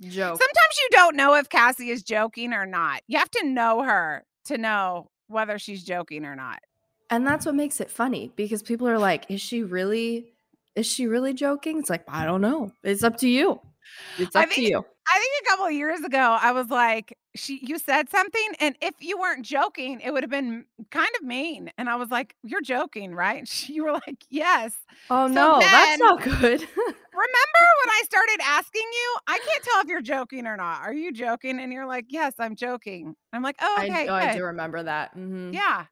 Joke. 0.00 0.38
Sometimes 0.38 0.78
you 0.82 0.88
don't 0.92 1.16
know 1.16 1.34
if 1.34 1.48
Cassie 1.48 1.90
is 1.90 2.02
joking 2.02 2.52
or 2.52 2.66
not. 2.66 3.02
You 3.06 3.18
have 3.18 3.30
to 3.32 3.46
know 3.46 3.82
her 3.82 4.24
to 4.46 4.58
know 4.58 5.10
whether 5.26 5.58
she's 5.58 5.84
joking 5.84 6.24
or 6.24 6.36
not. 6.36 6.60
And 7.10 7.26
that's 7.26 7.46
what 7.46 7.54
makes 7.54 7.80
it 7.80 7.90
funny 7.90 8.32
because 8.36 8.62
people 8.62 8.88
are 8.88 8.98
like, 8.98 9.26
is 9.30 9.40
she 9.40 9.62
really 9.62 10.26
is 10.74 10.86
she 10.86 11.06
really 11.06 11.34
joking? 11.34 11.78
It's 11.78 11.90
like, 11.90 12.04
I 12.06 12.24
don't 12.24 12.40
know. 12.40 12.72
It's 12.84 13.02
up 13.02 13.16
to 13.18 13.28
you. 13.28 13.60
It's 14.18 14.36
up 14.36 14.48
think, 14.48 14.54
to 14.54 14.62
you. 14.62 14.84
I 15.10 15.18
think 15.18 15.32
a 15.42 15.50
couple 15.50 15.66
of 15.66 15.72
years 15.72 16.00
ago, 16.00 16.38
I 16.40 16.52
was 16.52 16.68
like, 16.68 17.16
she 17.34 17.58
you 17.62 17.78
said 17.78 18.10
something, 18.10 18.48
and 18.60 18.76
if 18.82 18.94
you 19.00 19.18
weren't 19.18 19.44
joking, 19.44 20.00
it 20.00 20.12
would 20.12 20.22
have 20.22 20.30
been 20.30 20.66
kind 20.90 21.10
of 21.18 21.26
mean. 21.26 21.72
And 21.78 21.88
I 21.88 21.96
was 21.96 22.10
like, 22.10 22.34
You're 22.42 22.60
joking, 22.60 23.14
right? 23.14 23.38
And 23.38 23.48
she, 23.48 23.74
you 23.74 23.84
were 23.84 23.92
like, 23.92 24.24
Yes. 24.28 24.76
Oh 25.10 25.28
So 25.28 25.34
no, 25.34 25.60
that's 25.60 25.98
not 25.98 26.22
good. 26.22 26.66
Remember 27.18 27.64
when 27.84 27.90
I 27.90 28.02
started 28.04 28.38
asking 28.44 28.82
you? 28.92 29.16
I 29.26 29.38
can't 29.38 29.64
tell 29.64 29.80
if 29.82 29.88
you're 29.88 30.00
joking 30.00 30.46
or 30.46 30.56
not. 30.56 30.82
Are 30.82 30.92
you 30.94 31.12
joking? 31.12 31.58
And 31.60 31.72
you're 31.72 31.86
like, 31.86 32.06
Yes, 32.08 32.34
I'm 32.38 32.54
joking. 32.54 33.14
I'm 33.32 33.42
like, 33.42 33.56
Oh, 33.60 33.76
I, 33.78 33.84
okay. 33.86 34.08
oh, 34.08 34.14
I 34.14 34.36
do 34.36 34.44
remember 34.44 34.82
that. 34.82 35.16
Mhm. 35.16 35.52
Yeah. 35.52 35.86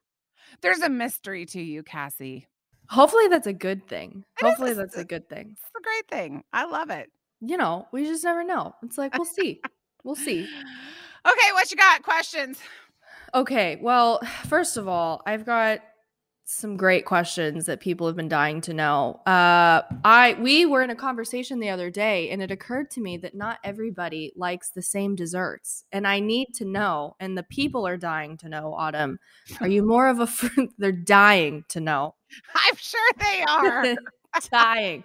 There's 0.61 0.79
a 0.79 0.89
mystery 0.89 1.45
to 1.47 1.61
you, 1.61 1.83
Cassie. 1.83 2.47
Hopefully 2.89 3.27
that's 3.27 3.47
a 3.47 3.53
good 3.53 3.85
thing. 3.87 4.23
It 4.39 4.45
Hopefully 4.45 4.73
that's 4.73 4.95
a 4.95 5.03
good 5.03 5.27
thing. 5.27 5.57
It's 5.59 5.71
a 5.77 5.81
great 5.81 6.07
thing. 6.07 6.43
I 6.53 6.65
love 6.65 6.89
it. 6.89 7.11
You 7.41 7.57
know, 7.57 7.87
we 7.91 8.05
just 8.05 8.23
never 8.23 8.43
know. 8.45 8.73
It's 8.83 8.97
like 8.97 9.13
we'll 9.17 9.25
see. 9.25 9.61
We'll 10.03 10.15
see. 10.15 10.47
Okay, 11.25 11.51
what 11.51 11.69
you 11.71 11.75
got? 11.75 12.03
Questions? 12.03 12.57
Okay, 13.33 13.77
well, 13.81 14.21
first 14.47 14.77
of 14.77 14.87
all, 14.87 15.21
I've 15.25 15.45
got 15.45 15.81
some 16.49 16.77
great 16.77 17.05
questions 17.05 17.65
that 17.65 17.81
people 17.81 18.07
have 18.07 18.15
been 18.15 18.29
dying 18.29 18.61
to 18.61 18.73
know. 18.73 19.19
Uh, 19.25 19.81
I 20.05 20.37
we 20.39 20.65
were 20.65 20.81
in 20.81 20.89
a 20.89 20.95
conversation 20.95 21.59
the 21.59 21.69
other 21.69 21.91
day, 21.91 22.29
and 22.29 22.41
it 22.41 22.51
occurred 22.51 22.89
to 22.91 23.01
me 23.01 23.17
that 23.17 23.35
not 23.35 23.59
everybody 23.65 24.31
likes 24.35 24.69
the 24.69 24.81
same 24.81 25.13
desserts, 25.13 25.83
and 25.91 26.07
I 26.07 26.21
need 26.21 26.53
to 26.55 26.65
know. 26.65 27.17
And 27.19 27.37
the 27.37 27.43
people 27.43 27.85
are 27.85 27.97
dying 27.97 28.37
to 28.37 28.49
know. 28.49 28.73
Autumn, 28.73 29.19
are 29.59 29.67
you 29.67 29.83
more 29.85 30.07
of 30.07 30.19
a 30.19 30.27
fruit? 30.27 30.71
They're 30.77 30.93
dying 30.93 31.65
to 31.69 31.81
know. 31.81 32.15
I'm 32.55 32.75
sure 32.77 33.11
they 33.19 33.43
are. 33.47 33.95
dying. 34.51 35.03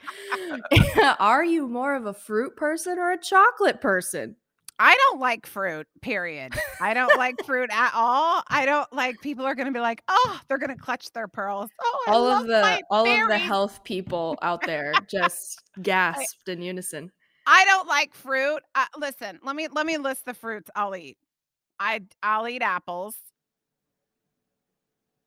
are 1.19 1.45
you 1.45 1.67
more 1.67 1.97
of 1.97 2.07
a 2.07 2.15
fruit 2.15 2.55
person 2.55 2.99
or 2.99 3.13
a 3.13 3.19
chocolate 3.19 3.81
person? 3.81 4.37
I 4.79 4.97
don't 4.97 5.21
like 5.21 5.47
fruit, 5.47 5.87
period. 6.01 6.55
I 6.81 6.95
don't 6.95 7.17
like 7.17 7.45
fruit 7.45 7.71
at 7.73 7.93
all. 7.95 8.43
I 8.49 8.67
don't 8.67 8.93
like 8.93 9.21
people 9.21 9.45
are 9.45 9.55
going 9.55 9.67
to 9.67 9.73
be 9.73 9.81
like, 9.81 10.03
oh, 10.09 10.41
they're 10.49 10.59
going 10.59 10.77
to 10.77 10.83
clutch 10.83 11.13
their 11.13 11.29
pearls. 11.29 11.71
Oh, 11.81 12.05
I 12.09 12.11
all 12.11 12.27
of 12.27 12.47
the 12.47 12.83
all 12.91 13.07
of 13.07 13.29
the 13.29 13.39
health 13.39 13.85
people 13.85 14.37
out 14.43 14.63
there 14.67 14.93
just 15.09 15.63
gasped 15.83 16.49
in 16.49 16.63
unison. 16.63 17.13
I 17.47 17.65
don't 17.65 17.89
like 17.89 18.15
fruit. 18.15 18.61
Uh, 18.75 18.87
listen, 18.99 19.39
let 19.43 19.55
me 19.57 19.69
let 19.71 19.87
me 19.87 19.99
list 19.99 20.25
the 20.25 20.35
fruits 20.35 20.71
I'll 20.75 20.97
eat. 20.97 21.17
I 21.79 22.01
I'll 22.23 22.49
eat 22.49 22.63
apples. 22.63 23.17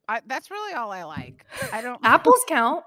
I, 0.07 0.21
that's 0.25 0.51
really 0.51 0.73
all 0.73 0.91
I 0.91 1.03
like. 1.03 1.45
I 1.71 1.81
don't. 1.81 1.99
Apples 2.03 2.43
count. 2.47 2.83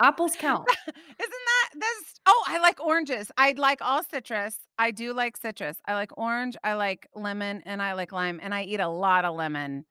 Apples 0.00 0.36
count. 0.38 0.68
Isn't 0.86 0.96
that 1.18 1.68
that's? 1.74 2.20
Oh, 2.26 2.44
I 2.46 2.58
like 2.58 2.80
oranges. 2.80 3.30
I 3.36 3.52
like 3.56 3.80
all 3.80 4.02
citrus. 4.04 4.56
I 4.78 4.90
do 4.90 5.12
like 5.12 5.36
citrus. 5.36 5.76
I 5.86 5.94
like 5.94 6.16
orange. 6.18 6.56
I 6.62 6.74
like 6.74 7.06
lemon, 7.14 7.62
and 7.64 7.82
I 7.82 7.94
like 7.94 8.12
lime, 8.12 8.40
and 8.42 8.54
I 8.54 8.64
eat 8.64 8.80
a 8.80 8.88
lot 8.88 9.24
of 9.24 9.34
lemon. 9.34 9.84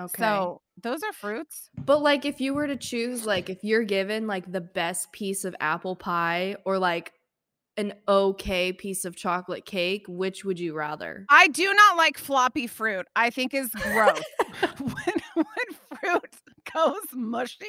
Okay. 0.00 0.22
So 0.22 0.62
those 0.82 1.02
are 1.02 1.12
fruits. 1.12 1.68
but 1.76 2.00
like 2.02 2.24
if 2.24 2.40
you 2.40 2.54
were 2.54 2.66
to 2.66 2.76
choose 2.76 3.26
like 3.26 3.50
if 3.50 3.62
you're 3.62 3.84
given 3.84 4.26
like 4.26 4.50
the 4.50 4.60
best 4.60 5.12
piece 5.12 5.44
of 5.44 5.54
apple 5.60 5.94
pie 5.94 6.56
or 6.64 6.78
like 6.78 7.12
an 7.76 7.94
okay 8.08 8.72
piece 8.72 9.04
of 9.04 9.16
chocolate 9.16 9.64
cake, 9.64 10.04
which 10.08 10.44
would 10.44 10.58
you 10.58 10.74
rather? 10.74 11.24
I 11.28 11.48
do 11.48 11.72
not 11.72 11.96
like 11.96 12.18
floppy 12.18 12.66
fruit. 12.66 13.06
I 13.16 13.30
think 13.30 13.54
is 13.54 13.70
gross. 13.82 14.20
when, 14.78 15.14
when 15.34 15.46
fruit 16.00 16.34
goes 16.74 17.00
mushy, 17.12 17.66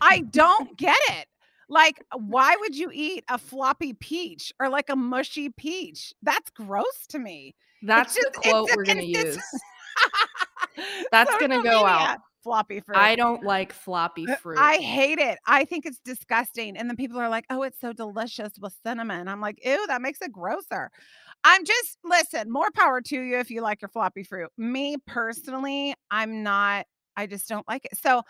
I 0.00 0.20
don't 0.30 0.76
get 0.76 0.98
it. 1.10 1.26
Like, 1.68 2.04
uh, 2.12 2.18
why 2.18 2.56
would 2.60 2.76
you 2.76 2.90
eat 2.92 3.24
a 3.28 3.38
floppy 3.38 3.94
peach 3.94 4.52
or 4.60 4.68
like 4.68 4.90
a 4.90 4.96
mushy 4.96 5.48
peach? 5.50 6.12
That's 6.22 6.50
gross 6.50 7.06
to 7.08 7.18
me. 7.18 7.54
That's 7.82 8.14
just- 8.14 8.32
the 8.34 8.40
quote 8.40 8.70
we're 8.76 8.84
gonna 8.84 9.02
use. 9.02 9.38
That's 11.12 11.36
gonna 11.38 11.62
go 11.62 11.84
out. 11.86 12.18
Floppy 12.42 12.80
fruit. 12.80 12.96
I 12.96 13.14
don't 13.14 13.44
like 13.44 13.72
floppy 13.72 14.26
uh, 14.28 14.34
fruit. 14.34 14.58
I 14.58 14.76
hate 14.78 15.20
it. 15.20 15.38
I 15.46 15.64
think 15.64 15.86
it's 15.86 16.00
disgusting. 16.04 16.76
And 16.76 16.88
then 16.88 16.96
people 16.96 17.18
are 17.20 17.28
like, 17.28 17.44
oh, 17.50 17.62
it's 17.62 17.80
so 17.80 17.92
delicious 17.92 18.50
with 18.60 18.74
cinnamon. 18.84 19.28
I'm 19.28 19.40
like, 19.40 19.64
ew, 19.64 19.86
that 19.86 20.02
makes 20.02 20.20
it 20.22 20.32
grosser. 20.32 20.90
I'm 21.44 21.64
just, 21.64 21.98
listen, 22.04 22.50
more 22.50 22.70
power 22.72 23.00
to 23.00 23.20
you 23.20 23.38
if 23.38 23.50
you 23.50 23.62
like 23.62 23.80
your 23.80 23.90
floppy 23.90 24.24
fruit. 24.24 24.50
Me 24.58 24.96
mm. 24.96 25.06
personally, 25.06 25.94
I'm 26.10 26.42
not, 26.42 26.86
I 27.16 27.26
just 27.26 27.48
don't 27.48 27.66
like 27.68 27.84
it. 27.84 27.96
So 27.98 28.22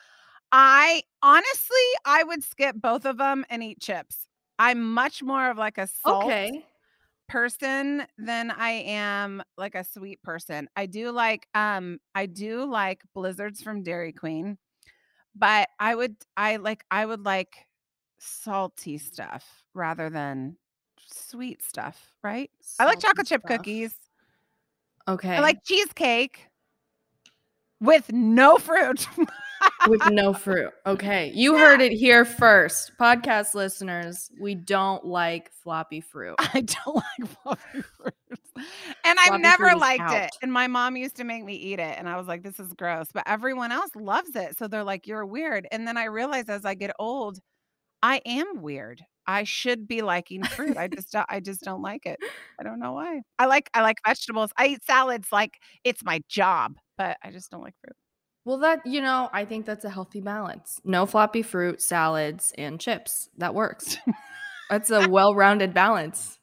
I 0.52 1.02
honestly, 1.22 1.76
I 2.04 2.22
would 2.24 2.44
skip 2.44 2.76
both 2.76 3.06
of 3.06 3.16
them 3.16 3.44
and 3.48 3.62
eat 3.62 3.80
chips. 3.80 4.28
I'm 4.58 4.92
much 4.92 5.22
more 5.22 5.50
of 5.50 5.56
like 5.56 5.78
a 5.78 5.86
salt 5.86 6.26
okay. 6.26 6.64
person 7.28 8.04
than 8.18 8.50
I 8.50 8.70
am 8.70 9.42
like 9.56 9.74
a 9.74 9.82
sweet 9.82 10.22
person. 10.22 10.68
I 10.76 10.86
do 10.86 11.10
like 11.10 11.48
um 11.54 11.98
I 12.14 12.26
do 12.26 12.64
like 12.64 13.02
blizzards 13.14 13.62
from 13.62 13.82
Dairy 13.82 14.12
Queen, 14.12 14.58
but 15.34 15.68
I 15.80 15.94
would 15.94 16.16
I 16.36 16.56
like 16.56 16.84
I 16.90 17.06
would 17.06 17.24
like 17.24 17.66
salty 18.18 18.98
stuff 18.98 19.64
rather 19.74 20.10
than 20.10 20.58
sweet 21.06 21.62
stuff, 21.62 22.12
right? 22.22 22.50
I 22.78 22.84
like 22.84 23.00
chocolate 23.00 23.26
chip 23.26 23.40
stuff. 23.40 23.58
cookies. 23.58 23.94
Okay. 25.08 25.34
I 25.36 25.40
like 25.40 25.64
cheesecake 25.64 26.46
with 27.82 28.10
no 28.12 28.56
fruit. 28.56 29.06
with 29.88 30.00
no 30.10 30.32
fruit. 30.32 30.70
Okay. 30.86 31.30
You 31.34 31.56
heard 31.56 31.80
it 31.80 31.92
here 31.92 32.24
first. 32.24 32.92
Podcast 32.98 33.54
listeners, 33.54 34.30
we 34.40 34.54
don't 34.54 35.04
like 35.04 35.50
floppy 35.62 36.00
fruit. 36.00 36.36
I 36.38 36.60
don't 36.62 36.96
like 36.96 37.30
floppy 37.42 37.82
fruits. 37.96 38.66
And 39.04 39.18
I've 39.18 39.40
never 39.40 39.70
fruit 39.70 39.78
liked 39.80 40.12
it. 40.12 40.30
And 40.42 40.52
my 40.52 40.66
mom 40.66 40.96
used 40.96 41.16
to 41.16 41.24
make 41.24 41.44
me 41.44 41.54
eat 41.54 41.78
it. 41.78 41.98
And 41.98 42.08
I 42.08 42.16
was 42.16 42.26
like, 42.26 42.42
this 42.42 42.58
is 42.60 42.72
gross. 42.74 43.08
But 43.12 43.24
everyone 43.26 43.72
else 43.72 43.90
loves 43.94 44.34
it. 44.36 44.56
So 44.58 44.68
they're 44.68 44.84
like, 44.84 45.06
you're 45.06 45.26
weird. 45.26 45.66
And 45.72 45.86
then 45.86 45.96
I 45.96 46.04
realized 46.04 46.48
as 46.50 46.64
I 46.64 46.74
get 46.74 46.94
old, 46.98 47.38
I 48.02 48.20
am 48.26 48.62
weird. 48.62 49.02
I 49.26 49.44
should 49.44 49.86
be 49.86 50.02
liking 50.02 50.42
fruit. 50.42 50.76
I 50.76 50.88
just 50.88 51.12
don't- 51.12 51.26
I 51.28 51.38
just 51.40 51.62
don't 51.62 51.82
like 51.82 52.06
it. 52.06 52.18
I 52.58 52.64
don't 52.64 52.80
know 52.80 52.92
why. 52.92 53.20
I 53.38 53.46
like 53.46 53.70
I 53.74 53.82
like 53.82 53.98
vegetables. 54.06 54.50
I 54.56 54.66
eat 54.66 54.84
salads 54.84 55.28
like 55.30 55.58
it's 55.84 56.02
my 56.04 56.20
job, 56.28 56.74
but 57.02 57.16
I 57.23 57.32
just 57.32 57.50
don't 57.50 57.62
like 57.62 57.75
fruit. 57.80 57.97
Well, 58.44 58.59
that, 58.59 58.87
you 58.87 59.00
know, 59.00 59.28
I 59.32 59.44
think 59.44 59.66
that's 59.66 59.85
a 59.85 59.90
healthy 59.90 60.21
balance. 60.21 60.80
No 60.85 61.06
floppy 61.06 61.42
fruit, 61.42 61.80
salads, 61.80 62.52
and 62.59 62.80
chips. 62.80 63.28
That 63.38 63.54
works. 63.54 63.97
That's 64.71 64.90
a 64.90 65.09
well 65.09 65.35
rounded 65.35 65.75
balance. 65.75 66.38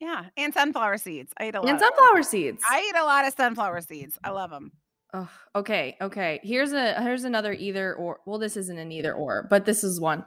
Yeah. 0.00 0.26
And 0.36 0.52
sunflower 0.52 0.98
seeds. 0.98 1.32
I 1.38 1.48
eat 1.48 1.54
a 1.54 1.60
lot. 1.60 1.68
And 1.68 1.76
of- 1.76 1.82
sunflower 1.82 2.22
seeds. 2.24 2.62
I 2.70 2.86
eat 2.88 2.98
a 3.00 3.04
lot 3.04 3.26
of 3.26 3.34
sunflower 3.34 3.80
seeds. 3.80 4.18
I 4.22 4.30
love 4.30 4.50
them. 4.50 4.72
Okay, 5.54 5.96
okay. 6.00 6.40
Here's 6.42 6.72
a 6.72 7.00
here's 7.02 7.24
another 7.24 7.52
either 7.52 7.94
or. 7.94 8.20
Well, 8.26 8.38
this 8.38 8.56
isn't 8.56 8.78
an 8.78 8.90
either 8.92 9.12
or, 9.12 9.46
but 9.50 9.64
this 9.66 9.84
is 9.84 10.00
one. 10.00 10.24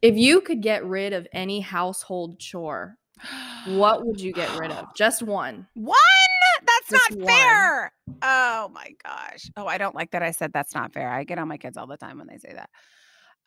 If 0.00 0.16
you 0.16 0.40
could 0.40 0.62
get 0.62 0.84
rid 0.84 1.12
of 1.12 1.26
any 1.32 1.60
household 1.60 2.38
chore, 2.38 2.98
what 3.66 4.06
would 4.06 4.20
you 4.20 4.32
get 4.32 4.56
rid 4.58 4.70
of? 4.70 4.86
Just 4.96 5.22
one. 5.22 5.66
One? 5.74 5.96
That's 6.90 7.10
not 7.10 7.18
one. 7.18 7.26
fair. 7.26 7.92
Oh 8.22 8.70
my 8.72 8.94
gosh. 9.04 9.50
Oh, 9.56 9.66
I 9.66 9.78
don't 9.78 9.94
like 9.94 10.12
that 10.12 10.22
I 10.22 10.30
said 10.30 10.52
that's 10.52 10.74
not 10.74 10.92
fair. 10.92 11.10
I 11.10 11.24
get 11.24 11.38
on 11.38 11.48
my 11.48 11.56
kids 11.56 11.76
all 11.76 11.86
the 11.86 11.96
time 11.96 12.18
when 12.18 12.26
they 12.26 12.38
say 12.38 12.54
that. 12.54 12.70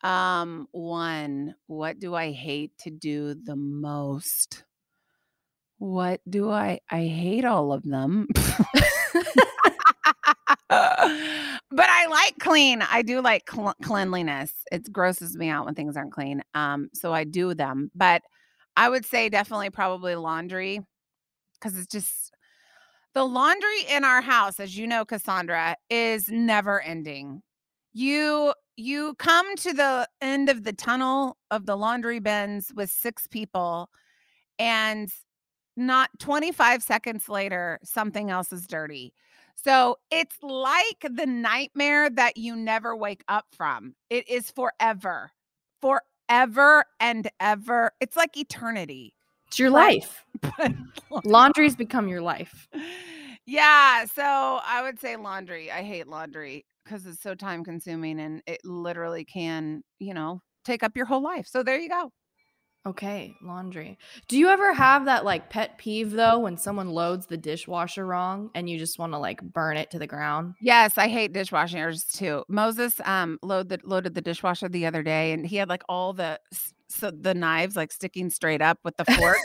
Um, 0.08 0.68
one, 0.72 1.54
what 1.66 1.98
do 1.98 2.14
I 2.14 2.32
hate 2.32 2.72
to 2.80 2.90
do 2.90 3.34
the 3.34 3.56
most? 3.56 4.64
What 5.78 6.20
do 6.28 6.50
I 6.50 6.80
I 6.90 7.06
hate 7.06 7.44
all 7.44 7.72
of 7.72 7.82
them. 7.82 8.28
but 10.68 11.88
I 11.88 12.06
like 12.06 12.38
clean. 12.38 12.82
I 12.82 13.02
do 13.02 13.20
like 13.20 13.50
cl- 13.50 13.76
cleanliness. 13.82 14.52
It 14.72 14.90
grosses 14.92 15.36
me 15.36 15.48
out 15.48 15.66
when 15.66 15.74
things 15.74 15.96
aren't 15.96 16.12
clean. 16.12 16.42
Um, 16.54 16.88
so 16.94 17.12
I 17.12 17.24
do 17.24 17.54
them. 17.54 17.90
But 17.94 18.22
I 18.76 18.88
would 18.88 19.04
say 19.06 19.28
definitely 19.28 19.70
probably 19.70 20.14
laundry 20.14 20.80
because 21.54 21.78
it's 21.78 21.86
just 21.86 22.32
the 23.16 23.24
laundry 23.24 23.80
in 23.90 24.04
our 24.04 24.20
house, 24.20 24.60
as 24.60 24.76
you 24.76 24.86
know, 24.86 25.02
Cassandra, 25.06 25.74
is 25.88 26.28
never 26.28 26.82
ending. 26.82 27.42
You 27.94 28.52
you 28.76 29.14
come 29.14 29.56
to 29.56 29.72
the 29.72 30.06
end 30.20 30.50
of 30.50 30.64
the 30.64 30.74
tunnel 30.74 31.38
of 31.50 31.64
the 31.64 31.76
laundry 31.78 32.18
bins 32.18 32.72
with 32.76 32.90
six 32.90 33.26
people, 33.26 33.88
and 34.58 35.10
not 35.78 36.10
25 36.18 36.82
seconds 36.82 37.30
later, 37.30 37.78
something 37.82 38.30
else 38.30 38.52
is 38.52 38.66
dirty. 38.66 39.14
So 39.56 39.96
it's 40.10 40.36
like 40.42 41.00
the 41.02 41.26
nightmare 41.26 42.10
that 42.10 42.36
you 42.36 42.54
never 42.54 42.94
wake 42.94 43.24
up 43.28 43.46
from. 43.56 43.94
It 44.10 44.28
is 44.28 44.50
forever, 44.50 45.32
forever 45.80 46.84
and 47.00 47.30
ever. 47.40 47.92
It's 48.00 48.16
like 48.16 48.36
eternity. 48.36 49.15
It's 49.48 49.58
your 49.58 49.70
life. 49.70 50.24
Laundry's 51.24 51.76
become 51.76 52.08
your 52.08 52.20
life. 52.20 52.68
yeah. 53.46 54.04
So 54.06 54.22
I 54.22 54.82
would 54.82 55.00
say 55.00 55.16
laundry. 55.16 55.70
I 55.70 55.82
hate 55.82 56.08
laundry 56.08 56.66
because 56.84 57.06
it's 57.06 57.22
so 57.22 57.34
time 57.34 57.64
consuming 57.64 58.20
and 58.20 58.42
it 58.46 58.60
literally 58.64 59.24
can, 59.24 59.82
you 59.98 60.14
know, 60.14 60.40
take 60.64 60.82
up 60.82 60.96
your 60.96 61.06
whole 61.06 61.22
life. 61.22 61.46
So 61.46 61.62
there 61.62 61.78
you 61.78 61.88
go. 61.88 62.10
Okay, 62.86 63.34
laundry. 63.42 63.98
Do 64.28 64.38
you 64.38 64.48
ever 64.48 64.72
have 64.72 65.06
that 65.06 65.24
like 65.24 65.50
pet 65.50 65.76
peeve 65.76 66.12
though 66.12 66.38
when 66.38 66.56
someone 66.56 66.88
loads 66.88 67.26
the 67.26 67.36
dishwasher 67.36 68.06
wrong 68.06 68.48
and 68.54 68.70
you 68.70 68.78
just 68.78 68.96
want 68.96 69.12
to 69.12 69.18
like 69.18 69.42
burn 69.42 69.76
it 69.76 69.90
to 69.90 69.98
the 69.98 70.06
ground? 70.06 70.54
Yes, 70.60 70.96
I 70.96 71.08
hate 71.08 71.32
dishwashers 71.32 72.08
too. 72.12 72.44
Moses 72.48 73.00
um 73.04 73.40
load 73.42 73.70
the, 73.70 73.80
loaded 73.82 74.14
the 74.14 74.20
dishwasher 74.20 74.68
the 74.68 74.86
other 74.86 75.02
day 75.02 75.32
and 75.32 75.44
he 75.44 75.56
had 75.56 75.68
like 75.68 75.82
all 75.88 76.12
the 76.12 76.38
so 76.88 77.10
the 77.10 77.34
knives 77.34 77.76
like 77.76 77.92
sticking 77.92 78.30
straight 78.30 78.62
up 78.62 78.78
with 78.84 78.96
the 78.96 79.04
fork. 79.04 79.38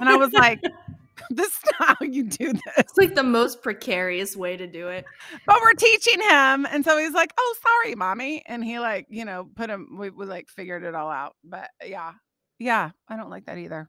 and 0.00 0.08
I 0.08 0.16
was 0.16 0.32
like, 0.32 0.60
this 1.30 1.48
is 1.48 1.62
not 1.78 1.98
how 1.98 2.04
you 2.04 2.24
do 2.24 2.52
this. 2.52 2.74
It's 2.78 2.96
like 2.96 3.14
the 3.14 3.22
most 3.22 3.62
precarious 3.62 4.36
way 4.36 4.56
to 4.56 4.66
do 4.66 4.88
it. 4.88 5.04
But 5.46 5.60
we're 5.60 5.74
teaching 5.74 6.20
him. 6.20 6.66
And 6.66 6.84
so 6.84 6.98
he's 6.98 7.12
like, 7.12 7.32
oh, 7.38 7.56
sorry, 7.62 7.94
mommy. 7.94 8.42
And 8.46 8.64
he 8.64 8.78
like, 8.78 9.06
you 9.08 9.24
know, 9.24 9.48
put 9.54 9.70
him, 9.70 9.96
we, 9.98 10.10
we 10.10 10.26
like 10.26 10.48
figured 10.48 10.82
it 10.82 10.94
all 10.94 11.10
out. 11.10 11.36
But 11.44 11.70
yeah, 11.84 12.12
yeah, 12.58 12.90
I 13.08 13.16
don't 13.16 13.30
like 13.30 13.46
that 13.46 13.58
either. 13.58 13.88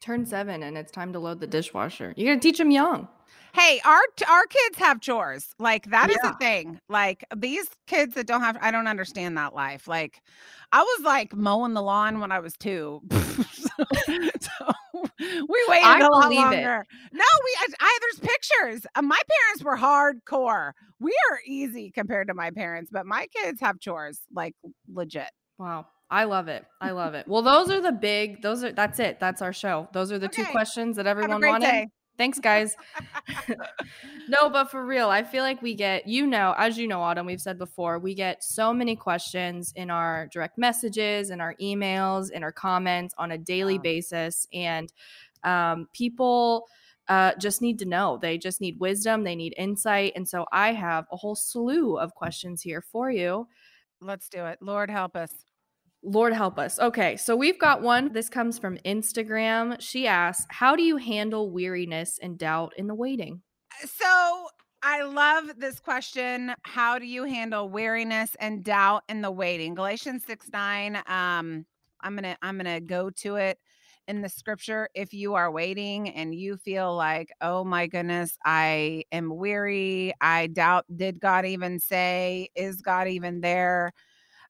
Turn 0.00 0.24
seven 0.24 0.62
and 0.62 0.78
it's 0.78 0.92
time 0.92 1.12
to 1.12 1.18
load 1.18 1.40
the 1.40 1.46
dishwasher. 1.46 2.14
You're 2.16 2.34
to 2.34 2.40
teach 2.40 2.58
them 2.58 2.70
young. 2.70 3.08
Hey, 3.54 3.80
our 3.84 4.00
our 4.28 4.46
kids 4.46 4.78
have 4.78 5.00
chores. 5.00 5.54
Like 5.58 5.90
that 5.90 6.10
is 6.10 6.18
a 6.22 6.36
thing. 6.38 6.78
Like 6.88 7.24
these 7.36 7.66
kids 7.86 8.14
that 8.14 8.26
don't 8.26 8.42
have 8.42 8.56
I 8.60 8.70
don't 8.70 8.86
understand 8.86 9.36
that 9.38 9.54
life. 9.54 9.88
Like 9.88 10.22
I 10.70 10.82
was 10.82 11.04
like 11.04 11.34
mowing 11.34 11.74
the 11.74 11.82
lawn 11.82 12.20
when 12.20 12.30
I 12.30 12.38
was 12.38 12.54
2. 12.58 13.00
so, 13.10 13.68
so 14.40 14.74
we 15.14 15.64
waited 15.68 15.84
I 15.84 16.00
a 16.00 16.08
lot 16.08 16.22
believe 16.22 16.38
it. 16.38 16.42
longer. 16.42 16.84
No, 17.12 17.24
we 17.44 17.56
I, 17.58 17.66
I 17.80 17.98
there's 18.02 18.20
pictures. 18.30 18.86
Uh, 18.94 19.02
my 19.02 19.20
parents 19.28 19.64
were 19.64 19.76
hardcore. 19.76 20.72
We 21.00 21.12
are 21.30 21.40
easy 21.46 21.90
compared 21.90 22.28
to 22.28 22.34
my 22.34 22.50
parents, 22.50 22.90
but 22.92 23.06
my 23.06 23.26
kids 23.34 23.60
have 23.60 23.80
chores 23.80 24.20
like 24.32 24.54
legit. 24.92 25.30
Wow. 25.58 25.86
I 26.10 26.24
love 26.24 26.48
it. 26.48 26.64
I 26.80 26.92
love 26.92 27.14
it. 27.14 27.28
Well, 27.28 27.42
those 27.42 27.70
are 27.70 27.80
the 27.80 27.92
big, 27.92 28.40
those 28.40 28.64
are, 28.64 28.72
that's 28.72 28.98
it. 28.98 29.20
That's 29.20 29.42
our 29.42 29.52
show. 29.52 29.88
Those 29.92 30.10
are 30.10 30.18
the 30.18 30.28
two 30.28 30.44
questions 30.46 30.96
that 30.96 31.06
everyone 31.06 31.42
wanted. 31.44 31.66
day. 31.66 31.88
Thanks, 32.16 32.38
guys. 32.42 32.76
no, 34.28 34.48
but 34.48 34.70
for 34.70 34.84
real, 34.86 35.08
I 35.10 35.22
feel 35.22 35.42
like 35.42 35.60
we 35.60 35.74
get, 35.74 36.08
you 36.08 36.26
know, 36.26 36.54
as 36.56 36.78
you 36.78 36.88
know, 36.88 37.00
Autumn, 37.02 37.26
we've 37.26 37.40
said 37.40 37.58
before, 37.58 37.98
we 37.98 38.14
get 38.14 38.42
so 38.42 38.72
many 38.72 38.96
questions 38.96 39.72
in 39.76 39.90
our 39.90 40.28
direct 40.32 40.56
messages, 40.56 41.30
in 41.30 41.40
our 41.40 41.54
emails, 41.60 42.30
in 42.30 42.42
our 42.42 42.52
comments 42.52 43.14
on 43.18 43.32
a 43.32 43.38
daily 43.38 43.76
Wow. 43.76 43.82
basis. 43.82 44.48
And 44.52 44.90
um, 45.44 45.88
people 45.92 46.66
uh, 47.08 47.32
just 47.38 47.62
need 47.62 47.78
to 47.80 47.84
know. 47.84 48.18
They 48.20 48.38
just 48.38 48.60
need 48.60 48.80
wisdom, 48.80 49.24
they 49.24 49.36
need 49.36 49.54
insight. 49.56 50.12
And 50.16 50.28
so 50.28 50.46
I 50.52 50.72
have 50.72 51.06
a 51.12 51.16
whole 51.16 51.36
slew 51.36 51.98
of 51.98 52.14
questions 52.14 52.62
here 52.62 52.80
for 52.82 53.10
you. 53.10 53.46
Let's 54.00 54.28
do 54.28 54.46
it. 54.46 54.58
Lord 54.60 54.90
help 54.90 55.16
us. 55.16 55.32
Lord 56.02 56.32
help 56.32 56.58
us. 56.58 56.78
Okay, 56.78 57.16
so 57.16 57.34
we've 57.34 57.58
got 57.58 57.82
one. 57.82 58.12
This 58.12 58.28
comes 58.28 58.58
from 58.58 58.78
Instagram. 58.78 59.80
She 59.80 60.06
asks, 60.06 60.46
How 60.50 60.76
do 60.76 60.82
you 60.82 60.96
handle 60.96 61.50
weariness 61.50 62.18
and 62.22 62.38
doubt 62.38 62.72
in 62.76 62.86
the 62.86 62.94
waiting? 62.94 63.42
So 63.84 64.46
I 64.82 65.02
love 65.02 65.58
this 65.58 65.80
question. 65.80 66.54
How 66.62 66.98
do 66.98 67.06
you 67.06 67.24
handle 67.24 67.68
weariness 67.68 68.36
and 68.38 68.62
doubt 68.62 69.02
in 69.08 69.22
the 69.22 69.30
waiting? 69.30 69.74
Galatians 69.74 70.24
6 70.24 70.50
9. 70.52 70.96
Um, 71.06 71.66
I'm 72.00 72.14
gonna 72.14 72.36
I'm 72.42 72.56
gonna 72.56 72.80
go 72.80 73.10
to 73.10 73.36
it 73.36 73.58
in 74.06 74.22
the 74.22 74.28
scripture. 74.28 74.88
If 74.94 75.12
you 75.12 75.34
are 75.34 75.50
waiting 75.50 76.08
and 76.10 76.34
you 76.34 76.56
feel 76.56 76.94
like, 76.96 77.30
oh 77.40 77.64
my 77.64 77.86
goodness, 77.86 78.36
I 78.44 79.04
am 79.12 79.36
weary, 79.36 80.12
I 80.20 80.46
doubt, 80.46 80.86
did 80.94 81.20
God 81.20 81.44
even 81.44 81.78
say, 81.78 82.48
is 82.54 82.80
God 82.80 83.08
even 83.08 83.40
there? 83.40 83.92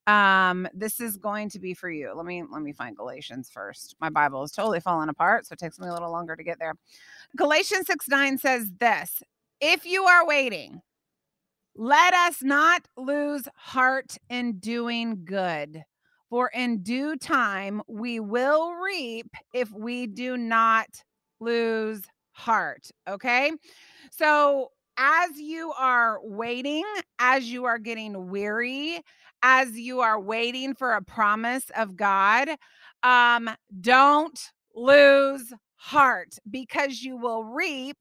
Um 0.08 0.66
this 0.72 1.00
is 1.00 1.18
going 1.18 1.50
to 1.50 1.58
be 1.60 1.74
for 1.74 1.90
you. 1.90 2.12
Let 2.14 2.24
me 2.24 2.42
let 2.50 2.62
me 2.62 2.72
find 2.72 2.96
galatians 2.96 3.50
first. 3.52 3.94
My 4.00 4.08
bible 4.08 4.42
is 4.42 4.50
totally 4.50 4.80
falling 4.80 5.10
apart 5.10 5.46
so 5.46 5.52
it 5.52 5.58
takes 5.58 5.78
me 5.78 5.86
a 5.86 5.92
little 5.92 6.10
longer 6.10 6.34
to 6.34 6.42
get 6.42 6.58
there. 6.58 6.74
Galatians 7.36 7.86
6 7.86 8.08
9 8.08 8.38
says 8.38 8.72
this 8.80 9.22
if 9.60 9.84
you 9.84 10.04
are 10.04 10.26
waiting 10.26 10.80
let 11.76 12.14
us 12.14 12.42
not 12.42 12.88
lose 12.96 13.46
heart 13.54 14.16
in 14.30 14.58
doing 14.58 15.24
good 15.24 15.84
for 16.30 16.50
in 16.54 16.82
due 16.82 17.14
time 17.16 17.82
we 17.86 18.18
will 18.18 18.72
reap 18.74 19.30
if 19.52 19.70
we 19.72 20.06
do 20.06 20.36
not 20.38 20.88
lose 21.38 22.02
heart 22.32 22.90
okay? 23.06 23.52
So 24.10 24.70
as 24.98 25.38
you 25.38 25.72
are 25.78 26.18
waiting 26.22 26.84
as 27.20 27.50
you 27.50 27.64
are 27.64 27.78
getting 27.78 28.30
weary 28.30 29.00
as 29.42 29.78
you 29.78 30.00
are 30.00 30.20
waiting 30.20 30.74
for 30.74 30.94
a 30.94 31.02
promise 31.02 31.70
of 31.76 31.96
God, 31.96 32.48
um, 33.02 33.48
don't 33.80 34.38
lose 34.74 35.52
heart 35.76 36.38
because 36.50 37.02
you 37.02 37.16
will 37.16 37.44
reap 37.44 37.96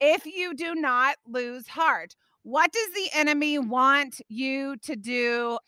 if 0.00 0.26
you 0.26 0.54
do 0.54 0.74
not 0.74 1.16
lose 1.26 1.68
heart. 1.68 2.16
What 2.42 2.72
does 2.72 2.88
the 2.94 3.10
enemy 3.14 3.58
want 3.58 4.20
you 4.28 4.76
to 4.78 4.96
do? 4.96 5.58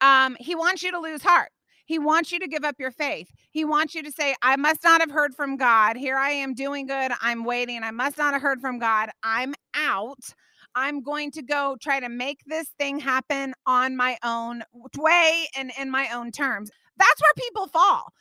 Um, 0.00 0.36
he 0.40 0.54
wants 0.54 0.82
you 0.82 0.90
to 0.90 0.98
lose 0.98 1.22
heart. 1.22 1.50
He 1.86 1.98
wants 1.98 2.32
you 2.32 2.38
to 2.40 2.48
give 2.48 2.64
up 2.64 2.76
your 2.78 2.90
faith. 2.90 3.30
He 3.50 3.64
wants 3.64 3.94
you 3.94 4.02
to 4.02 4.12
say, 4.12 4.34
I 4.42 4.56
must 4.56 4.84
not 4.84 5.00
have 5.00 5.10
heard 5.10 5.34
from 5.34 5.56
God. 5.56 5.96
Here 5.96 6.16
I 6.16 6.30
am 6.30 6.52
doing 6.52 6.86
good. 6.86 7.12
I'm 7.20 7.44
waiting. 7.44 7.82
I 7.82 7.92
must 7.92 8.18
not 8.18 8.34
have 8.34 8.42
heard 8.42 8.60
from 8.60 8.78
God. 8.78 9.10
I'm 9.22 9.54
out. 9.74 10.34
I'm 10.74 11.00
going 11.00 11.30
to 11.32 11.42
go 11.42 11.76
try 11.80 12.00
to 12.00 12.08
make 12.08 12.42
this 12.46 12.68
thing 12.78 12.98
happen 12.98 13.54
on 13.66 13.96
my 13.96 14.18
own 14.22 14.62
way 14.98 15.46
and 15.56 15.72
in 15.80 15.90
my 15.90 16.10
own 16.10 16.32
terms. 16.32 16.70
That's 16.98 17.20
where 17.20 17.32
people 17.36 17.66
fall. 17.68 18.12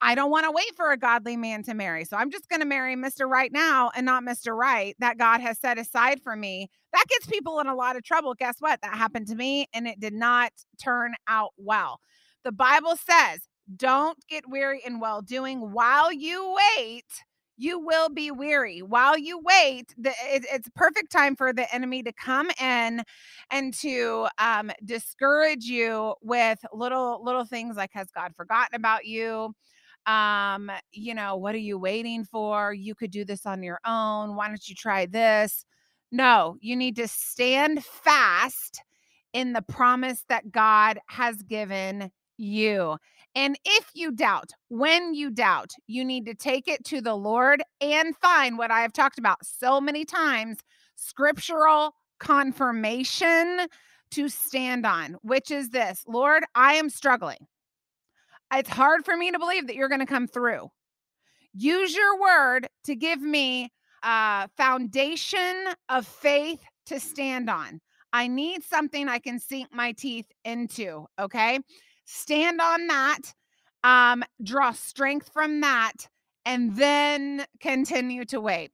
I 0.00 0.14
don't 0.14 0.30
want 0.30 0.44
to 0.44 0.50
wait 0.50 0.74
for 0.76 0.92
a 0.92 0.96
godly 0.96 1.36
man 1.36 1.62
to 1.64 1.74
marry. 1.74 2.04
So 2.04 2.16
I'm 2.16 2.30
just 2.30 2.48
going 2.48 2.60
to 2.60 2.66
marry 2.66 2.94
Mr. 2.94 3.28
Right 3.28 3.52
now 3.52 3.90
and 3.96 4.04
not 4.04 4.22
Mr. 4.22 4.56
Right 4.56 4.94
that 4.98 5.18
God 5.18 5.40
has 5.40 5.58
set 5.58 5.78
aside 5.78 6.20
for 6.22 6.36
me. 6.36 6.68
That 6.92 7.04
gets 7.08 7.26
people 7.26 7.60
in 7.60 7.68
a 7.68 7.74
lot 7.74 7.96
of 7.96 8.02
trouble. 8.02 8.34
Guess 8.34 8.56
what? 8.58 8.80
That 8.82 8.94
happened 8.94 9.28
to 9.28 9.34
me 9.34 9.66
and 9.72 9.86
it 9.86 10.00
did 10.00 10.14
not 10.14 10.52
turn 10.82 11.14
out 11.26 11.50
well. 11.56 12.00
The 12.44 12.52
Bible 12.52 12.96
says, 12.96 13.40
don't 13.76 14.18
get 14.28 14.48
weary 14.48 14.82
in 14.84 15.00
well 15.00 15.22
doing. 15.22 15.72
While 15.72 16.12
you 16.12 16.54
wait 16.76 17.04
you 17.56 17.78
will 17.78 18.08
be 18.08 18.30
weary. 18.30 18.82
While 18.82 19.16
you 19.16 19.38
wait 19.38 19.94
the, 19.96 20.10
it, 20.10 20.44
it's 20.52 20.68
perfect 20.74 21.12
time 21.12 21.36
for 21.36 21.52
the 21.52 21.72
enemy 21.74 22.02
to 22.02 22.12
come 22.12 22.50
in 22.60 23.02
and 23.50 23.74
to 23.74 24.26
um, 24.38 24.70
discourage 24.84 25.64
you 25.64 26.14
with 26.22 26.58
little 26.72 27.22
little 27.24 27.44
things 27.44 27.76
like 27.76 27.90
has 27.92 28.08
god 28.14 28.34
forgotten 28.36 28.74
about 28.74 29.04
you? 29.06 29.54
Um 30.06 30.70
you 30.92 31.14
know 31.14 31.36
what 31.36 31.54
are 31.54 31.58
you 31.58 31.78
waiting 31.78 32.24
for? 32.24 32.74
You 32.74 32.94
could 32.94 33.10
do 33.10 33.24
this 33.24 33.46
on 33.46 33.62
your 33.62 33.80
own. 33.86 34.36
Why 34.36 34.48
don't 34.48 34.68
you 34.68 34.74
try 34.74 35.06
this? 35.06 35.64
No 36.10 36.56
you 36.60 36.76
need 36.76 36.96
to 36.96 37.08
stand 37.08 37.84
fast 37.84 38.82
in 39.32 39.52
the 39.52 39.62
promise 39.62 40.24
that 40.28 40.50
god 40.50 40.98
has 41.08 41.36
given 41.42 42.10
you 42.36 42.96
and 43.34 43.58
if 43.64 43.90
you 43.94 44.12
doubt, 44.12 44.52
when 44.68 45.12
you 45.14 45.30
doubt, 45.30 45.72
you 45.86 46.04
need 46.04 46.24
to 46.26 46.34
take 46.34 46.68
it 46.68 46.84
to 46.84 47.00
the 47.00 47.14
Lord 47.14 47.62
and 47.80 48.16
find 48.16 48.56
what 48.56 48.70
I 48.70 48.80
have 48.80 48.92
talked 48.92 49.18
about 49.18 49.44
so 49.44 49.80
many 49.80 50.04
times 50.04 50.58
scriptural 50.94 51.94
confirmation 52.20 53.66
to 54.12 54.28
stand 54.28 54.86
on, 54.86 55.16
which 55.22 55.50
is 55.50 55.70
this 55.70 56.04
Lord, 56.06 56.44
I 56.54 56.74
am 56.74 56.88
struggling. 56.88 57.48
It's 58.52 58.70
hard 58.70 59.04
for 59.04 59.16
me 59.16 59.32
to 59.32 59.38
believe 59.38 59.66
that 59.66 59.74
you're 59.74 59.88
going 59.88 60.00
to 60.00 60.06
come 60.06 60.28
through. 60.28 60.70
Use 61.52 61.94
your 61.94 62.20
word 62.20 62.68
to 62.84 62.94
give 62.94 63.20
me 63.20 63.72
a 64.04 64.48
foundation 64.56 65.64
of 65.88 66.06
faith 66.06 66.62
to 66.86 67.00
stand 67.00 67.50
on. 67.50 67.80
I 68.12 68.28
need 68.28 68.62
something 68.62 69.08
I 69.08 69.18
can 69.18 69.40
sink 69.40 69.70
my 69.72 69.90
teeth 69.90 70.26
into. 70.44 71.06
Okay 71.18 71.58
stand 72.04 72.60
on 72.60 72.86
that, 72.86 73.20
um, 73.82 74.24
draw 74.42 74.72
strength 74.72 75.30
from 75.32 75.60
that, 75.60 76.08
and 76.46 76.76
then 76.76 77.46
continue 77.60 78.24
to 78.26 78.40
wait. 78.40 78.70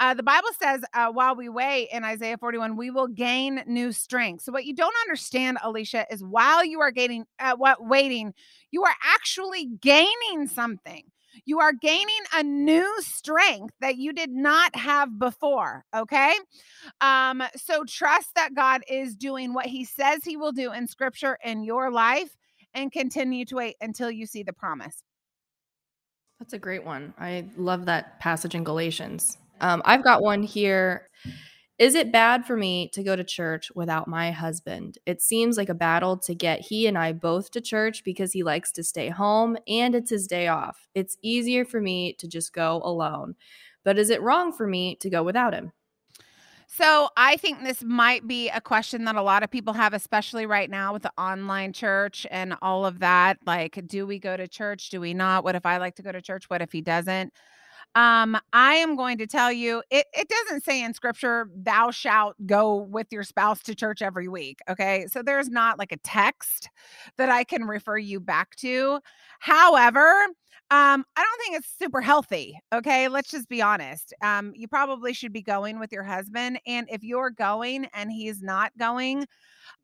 Uh, 0.00 0.14
the 0.14 0.22
Bible 0.22 0.48
says, 0.60 0.82
uh, 0.94 1.10
while 1.10 1.36
we 1.36 1.48
wait 1.48 1.88
in 1.92 2.04
Isaiah 2.04 2.38
41, 2.38 2.76
we 2.76 2.90
will 2.90 3.06
gain 3.06 3.62
new 3.66 3.92
strength. 3.92 4.42
So, 4.42 4.52
what 4.52 4.64
you 4.64 4.74
don't 4.74 4.94
understand, 5.04 5.58
Alicia, 5.62 6.06
is 6.10 6.24
while 6.24 6.64
you 6.64 6.80
are 6.80 6.90
getting, 6.90 7.24
uh, 7.38 7.56
what 7.56 7.84
waiting, 7.86 8.34
you 8.70 8.84
are 8.84 8.94
actually 9.04 9.66
gaining 9.80 10.46
something. 10.46 11.04
You 11.46 11.60
are 11.60 11.72
gaining 11.72 12.08
a 12.32 12.42
new 12.42 12.88
strength 13.00 13.74
that 13.80 13.96
you 13.96 14.12
did 14.12 14.30
not 14.30 14.74
have 14.76 15.18
before. 15.18 15.84
Okay. 15.94 16.32
Um, 17.00 17.42
so 17.56 17.84
trust 17.84 18.34
that 18.36 18.54
God 18.54 18.82
is 18.88 19.16
doing 19.16 19.52
what 19.52 19.66
he 19.66 19.84
says 19.84 20.20
he 20.24 20.36
will 20.36 20.52
do 20.52 20.72
in 20.72 20.86
scripture 20.86 21.36
in 21.44 21.64
your 21.64 21.90
life 21.90 22.36
and 22.74 22.92
continue 22.92 23.44
to 23.46 23.56
wait 23.56 23.76
until 23.80 24.10
you 24.10 24.26
see 24.26 24.42
the 24.42 24.52
promise. 24.52 25.02
That's 26.38 26.52
a 26.52 26.58
great 26.58 26.84
one. 26.84 27.14
I 27.18 27.46
love 27.56 27.86
that 27.86 28.20
passage 28.20 28.54
in 28.54 28.64
Galatians. 28.64 29.38
Um, 29.60 29.82
I've 29.84 30.04
got 30.04 30.22
one 30.22 30.42
here. 30.42 31.08
Is 31.78 31.94
it 31.94 32.12
bad 32.12 32.46
for 32.46 32.56
me 32.56 32.88
to 32.92 33.02
go 33.02 33.16
to 33.16 33.24
church 33.24 33.70
without 33.74 34.06
my 34.06 34.30
husband? 34.30 34.98
It 35.06 35.20
seems 35.20 35.56
like 35.56 35.68
a 35.68 35.74
battle 35.74 36.16
to 36.18 36.34
get 36.34 36.60
he 36.60 36.86
and 36.86 36.96
I 36.96 37.12
both 37.12 37.50
to 37.52 37.60
church 37.60 38.04
because 38.04 38.32
he 38.32 38.44
likes 38.44 38.70
to 38.72 38.84
stay 38.84 39.08
home 39.08 39.56
and 39.66 39.94
it's 39.94 40.10
his 40.10 40.26
day 40.26 40.48
off. 40.48 40.88
It's 40.94 41.16
easier 41.22 41.64
for 41.64 41.80
me 41.80 42.12
to 42.14 42.28
just 42.28 42.52
go 42.52 42.80
alone. 42.84 43.34
But 43.84 43.98
is 43.98 44.10
it 44.10 44.22
wrong 44.22 44.52
for 44.52 44.66
me 44.66 44.96
to 44.96 45.10
go 45.10 45.22
without 45.22 45.52
him? 45.52 45.72
So 46.66 47.08
I 47.16 47.36
think 47.36 47.62
this 47.62 47.82
might 47.84 48.26
be 48.26 48.48
a 48.48 48.60
question 48.60 49.04
that 49.04 49.16
a 49.16 49.22
lot 49.22 49.42
of 49.42 49.50
people 49.50 49.74
have, 49.74 49.92
especially 49.92 50.46
right 50.46 50.68
now 50.70 50.92
with 50.92 51.02
the 51.02 51.12
online 51.18 51.72
church 51.72 52.26
and 52.30 52.54
all 52.62 52.86
of 52.86 53.00
that. 53.00 53.38
Like, 53.46 53.86
do 53.86 54.06
we 54.06 54.18
go 54.18 54.36
to 54.36 54.48
church? 54.48 54.90
Do 54.90 55.00
we 55.00 55.14
not? 55.14 55.44
What 55.44 55.54
if 55.56 55.66
I 55.66 55.76
like 55.76 55.96
to 55.96 56.02
go 56.02 56.10
to 56.12 56.22
church? 56.22 56.48
What 56.48 56.62
if 56.62 56.72
he 56.72 56.80
doesn't? 56.80 57.32
Um, 57.94 58.36
I 58.52 58.74
am 58.74 58.96
going 58.96 59.18
to 59.18 59.26
tell 59.26 59.52
you, 59.52 59.82
it, 59.90 60.06
it 60.12 60.28
doesn't 60.28 60.64
say 60.64 60.82
in 60.82 60.94
scripture, 60.94 61.48
thou 61.54 61.92
shalt 61.92 62.34
go 62.44 62.74
with 62.76 63.06
your 63.12 63.22
spouse 63.22 63.62
to 63.62 63.74
church 63.74 64.02
every 64.02 64.26
week. 64.26 64.58
Okay. 64.68 65.06
So 65.08 65.22
there's 65.22 65.48
not 65.48 65.78
like 65.78 65.92
a 65.92 65.96
text 65.98 66.68
that 67.18 67.28
I 67.28 67.44
can 67.44 67.64
refer 67.64 67.96
you 67.96 68.18
back 68.18 68.56
to. 68.56 68.98
However, 69.38 70.10
um, 70.70 71.04
I 71.16 71.22
don't 71.22 71.40
think 71.44 71.56
it's 71.56 71.72
super 71.78 72.00
healthy. 72.00 72.58
Okay. 72.72 73.06
Let's 73.06 73.30
just 73.30 73.48
be 73.48 73.62
honest. 73.62 74.12
Um, 74.22 74.52
you 74.56 74.66
probably 74.66 75.12
should 75.12 75.32
be 75.32 75.42
going 75.42 75.78
with 75.78 75.92
your 75.92 76.02
husband. 76.02 76.58
And 76.66 76.88
if 76.90 77.04
you're 77.04 77.30
going 77.30 77.86
and 77.94 78.10
he's 78.10 78.42
not 78.42 78.72
going, 78.76 79.26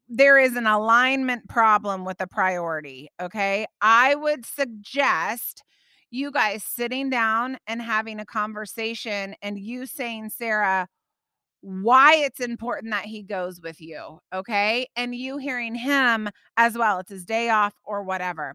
there 0.08 0.38
is 0.38 0.56
an 0.56 0.66
alignment 0.66 1.48
problem 1.48 2.04
with 2.04 2.18
the 2.18 2.26
priority. 2.26 3.08
Okay. 3.20 3.66
I 3.80 4.16
would 4.16 4.44
suggest 4.46 5.62
you 6.10 6.30
guys 6.30 6.64
sitting 6.64 7.08
down 7.10 7.58
and 7.66 7.80
having 7.80 8.20
a 8.20 8.26
conversation 8.26 9.34
and 9.42 9.58
you 9.58 9.86
saying, 9.86 10.30
Sarah, 10.30 10.88
why 11.60 12.14
it's 12.14 12.40
important 12.40 12.90
that 12.92 13.04
he 13.04 13.22
goes 13.22 13.60
with 13.60 13.80
you. 13.80 14.18
Okay. 14.34 14.86
And 14.96 15.14
you 15.14 15.38
hearing 15.38 15.74
him 15.74 16.28
as 16.56 16.76
well. 16.76 17.00
It's 17.00 17.10
his 17.10 17.24
day 17.24 17.50
off 17.50 17.74
or 17.84 18.02
whatever. 18.02 18.54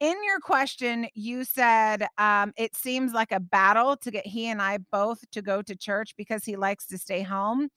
In 0.00 0.16
your 0.24 0.40
question, 0.40 1.06
you 1.14 1.44
said 1.44 2.06
um, 2.18 2.52
it 2.56 2.76
seems 2.76 3.12
like 3.12 3.32
a 3.32 3.40
battle 3.40 3.96
to 3.98 4.10
get 4.10 4.26
he 4.26 4.48
and 4.48 4.60
I 4.60 4.78
both 4.92 5.18
to 5.30 5.40
go 5.40 5.62
to 5.62 5.76
church 5.76 6.14
because 6.16 6.44
he 6.44 6.56
likes 6.56 6.86
to 6.86 6.98
stay 6.98 7.22
home. 7.22 7.68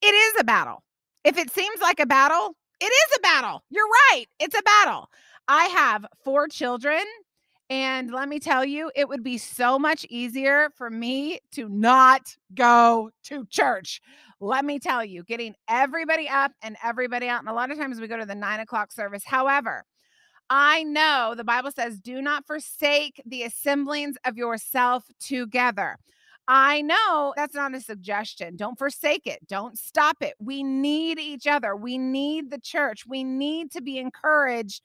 It 0.00 0.14
is 0.14 0.34
a 0.38 0.44
battle. 0.44 0.84
If 1.24 1.38
it 1.38 1.50
seems 1.50 1.80
like 1.80 2.00
a 2.00 2.06
battle, 2.06 2.54
it 2.80 2.92
is 2.92 3.16
a 3.16 3.20
battle. 3.20 3.64
You're 3.70 3.88
right. 4.10 4.26
It's 4.38 4.56
a 4.56 4.62
battle. 4.62 5.08
I 5.48 5.64
have 5.66 6.06
four 6.22 6.48
children 6.48 7.02
and 7.70 8.10
let 8.10 8.28
me 8.28 8.38
tell 8.38 8.64
you, 8.64 8.90
it 8.94 9.08
would 9.08 9.22
be 9.22 9.38
so 9.38 9.78
much 9.78 10.04
easier 10.10 10.68
for 10.76 10.90
me 10.90 11.40
to 11.52 11.68
not 11.68 12.36
go 12.54 13.10
to 13.24 13.46
church. 13.46 14.02
Let 14.40 14.64
me 14.64 14.78
tell 14.78 15.02
you, 15.02 15.24
getting 15.24 15.54
everybody 15.68 16.28
up 16.28 16.52
and 16.62 16.76
everybody 16.84 17.28
out. 17.28 17.40
And 17.40 17.48
a 17.48 17.54
lot 17.54 17.70
of 17.70 17.78
times 17.78 18.00
we 18.00 18.06
go 18.06 18.18
to 18.18 18.26
the 18.26 18.34
nine 18.34 18.60
o'clock 18.60 18.92
service. 18.92 19.22
However, 19.24 19.84
I 20.50 20.82
know 20.82 21.32
the 21.34 21.44
Bible 21.44 21.70
says, 21.70 21.98
do 21.98 22.20
not 22.20 22.46
forsake 22.46 23.22
the 23.24 23.44
assemblings 23.44 24.16
of 24.26 24.36
yourself 24.36 25.04
together. 25.18 25.96
I 26.46 26.82
know 26.82 27.32
that's 27.34 27.54
not 27.54 27.74
a 27.74 27.80
suggestion. 27.80 28.56
Don't 28.56 28.78
forsake 28.78 29.26
it. 29.26 29.38
Don't 29.48 29.78
stop 29.78 30.18
it. 30.20 30.34
We 30.38 30.62
need 30.62 31.18
each 31.18 31.46
other. 31.46 31.74
We 31.74 31.96
need 31.96 32.50
the 32.50 32.60
church. 32.60 33.06
We 33.06 33.24
need 33.24 33.70
to 33.72 33.80
be 33.80 33.96
encouraged 33.96 34.82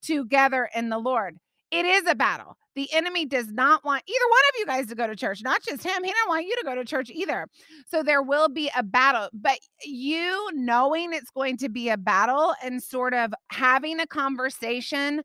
together 0.00 0.70
in 0.74 0.88
the 0.88 0.98
Lord 0.98 1.38
it 1.72 1.86
is 1.86 2.04
a 2.06 2.14
battle. 2.14 2.56
The 2.76 2.88
enemy 2.92 3.26
does 3.26 3.48
not 3.48 3.84
want 3.84 4.02
either 4.06 4.30
one 4.30 4.40
of 4.50 4.58
you 4.58 4.66
guys 4.66 4.86
to 4.88 4.94
go 4.94 5.06
to 5.06 5.16
church, 5.16 5.40
not 5.42 5.62
just 5.62 5.82
him. 5.82 6.04
He 6.04 6.12
don't 6.12 6.28
want 6.28 6.46
you 6.46 6.54
to 6.56 6.64
go 6.64 6.74
to 6.74 6.84
church 6.84 7.10
either. 7.10 7.48
So 7.88 8.02
there 8.02 8.22
will 8.22 8.48
be 8.48 8.70
a 8.76 8.82
battle, 8.82 9.28
but 9.32 9.58
you 9.84 10.48
knowing 10.54 11.12
it's 11.12 11.30
going 11.30 11.58
to 11.58 11.68
be 11.68 11.90
a 11.90 11.98
battle 11.98 12.54
and 12.62 12.82
sort 12.82 13.14
of 13.14 13.34
having 13.50 14.00
a 14.00 14.06
conversation 14.06 15.22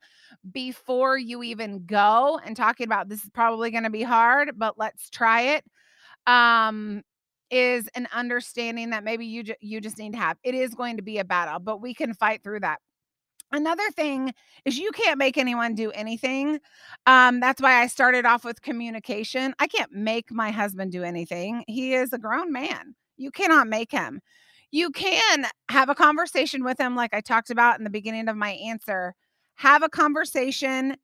before 0.51 1.17
you 1.17 1.43
even 1.43 1.85
go 1.85 2.39
and 2.45 2.55
talking 2.55 2.85
about 2.85 3.09
this 3.09 3.23
is 3.23 3.29
probably 3.29 3.71
going 3.71 3.83
to 3.83 3.89
be 3.89 4.03
hard, 4.03 4.53
but 4.57 4.77
let's 4.77 5.09
try 5.09 5.41
it. 5.41 5.65
Um 6.27 7.03
is 7.49 7.87
an 7.95 8.07
understanding 8.13 8.89
that 8.91 9.03
maybe 9.03 9.25
you 9.25 9.43
ju- 9.43 9.55
you 9.61 9.79
just 9.81 9.97
need 9.97 10.13
to 10.13 10.17
have. 10.19 10.37
It 10.43 10.55
is 10.55 10.75
going 10.75 10.97
to 10.97 11.03
be 11.03 11.19
a 11.19 11.25
battle, 11.25 11.59
but 11.59 11.81
we 11.81 11.93
can 11.93 12.13
fight 12.13 12.43
through 12.43 12.61
that. 12.61 12.79
Another 13.51 13.89
thing 13.91 14.33
is 14.65 14.77
you 14.77 14.91
can't 14.91 15.17
make 15.17 15.37
anyone 15.37 15.73
do 15.73 15.89
anything. 15.91 16.59
Um, 17.05 17.39
that's 17.39 17.61
why 17.61 17.81
I 17.81 17.87
started 17.87 18.25
off 18.25 18.43
with 18.43 18.61
communication. 18.61 19.53
I 19.59 19.67
can't 19.67 19.91
make 19.91 20.31
my 20.31 20.51
husband 20.51 20.91
do 20.91 21.03
anything. 21.03 21.63
He 21.67 21.93
is 21.93 22.11
a 22.11 22.17
grown 22.17 22.51
man. 22.51 22.95
You 23.15 23.31
cannot 23.31 23.67
make 23.67 23.91
him. 23.91 24.21
You 24.71 24.91
can 24.91 25.47
have 25.69 25.87
a 25.87 25.95
conversation 25.95 26.63
with 26.63 26.79
him, 26.79 26.95
like 26.95 27.13
I 27.13 27.21
talked 27.21 27.49
about 27.49 27.77
in 27.77 27.85
the 27.85 27.89
beginning 27.89 28.27
of 28.27 28.35
my 28.35 28.51
answer. 28.51 29.15
Have 29.55 29.81
a 29.81 29.89
conversation 29.89 30.97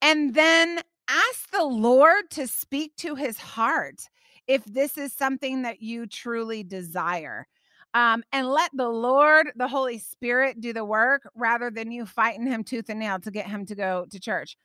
and 0.00 0.34
then 0.34 0.80
ask 1.08 1.50
the 1.50 1.64
Lord 1.64 2.30
to 2.30 2.46
speak 2.46 2.96
to 2.96 3.14
his 3.14 3.38
heart 3.38 4.08
if 4.46 4.64
this 4.64 4.98
is 4.98 5.12
something 5.12 5.62
that 5.62 5.80
you 5.80 6.06
truly 6.06 6.62
desire 6.62 7.46
um, 7.94 8.24
and 8.32 8.48
let 8.48 8.70
the 8.74 8.88
Lord, 8.88 9.50
the 9.54 9.68
Holy 9.68 9.98
Spirit, 9.98 10.60
do 10.60 10.72
the 10.72 10.84
work 10.84 11.22
rather 11.34 11.70
than 11.70 11.92
you 11.92 12.04
fighting 12.04 12.46
him 12.46 12.64
tooth 12.64 12.88
and 12.88 12.98
nail 12.98 13.20
to 13.20 13.30
get 13.30 13.46
him 13.46 13.64
to 13.66 13.74
go 13.74 14.06
to 14.10 14.20
church. 14.20 14.56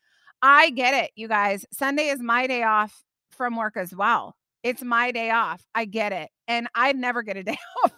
I 0.41 0.71
get 0.71 1.05
it, 1.05 1.11
you 1.15 1.27
guys. 1.27 1.65
Sunday 1.71 2.07
is 2.07 2.19
my 2.19 2.47
day 2.47 2.63
off 2.63 3.03
from 3.31 3.55
work 3.55 3.77
as 3.77 3.95
well. 3.95 4.35
It's 4.63 4.81
my 4.81 5.11
day 5.11 5.29
off. 5.29 5.63
I 5.75 5.85
get 5.85 6.11
it. 6.11 6.29
And 6.47 6.67
I 6.73 6.91
never 6.93 7.21
get 7.21 7.37
a 7.37 7.43
day 7.43 7.57
off. 7.85 7.91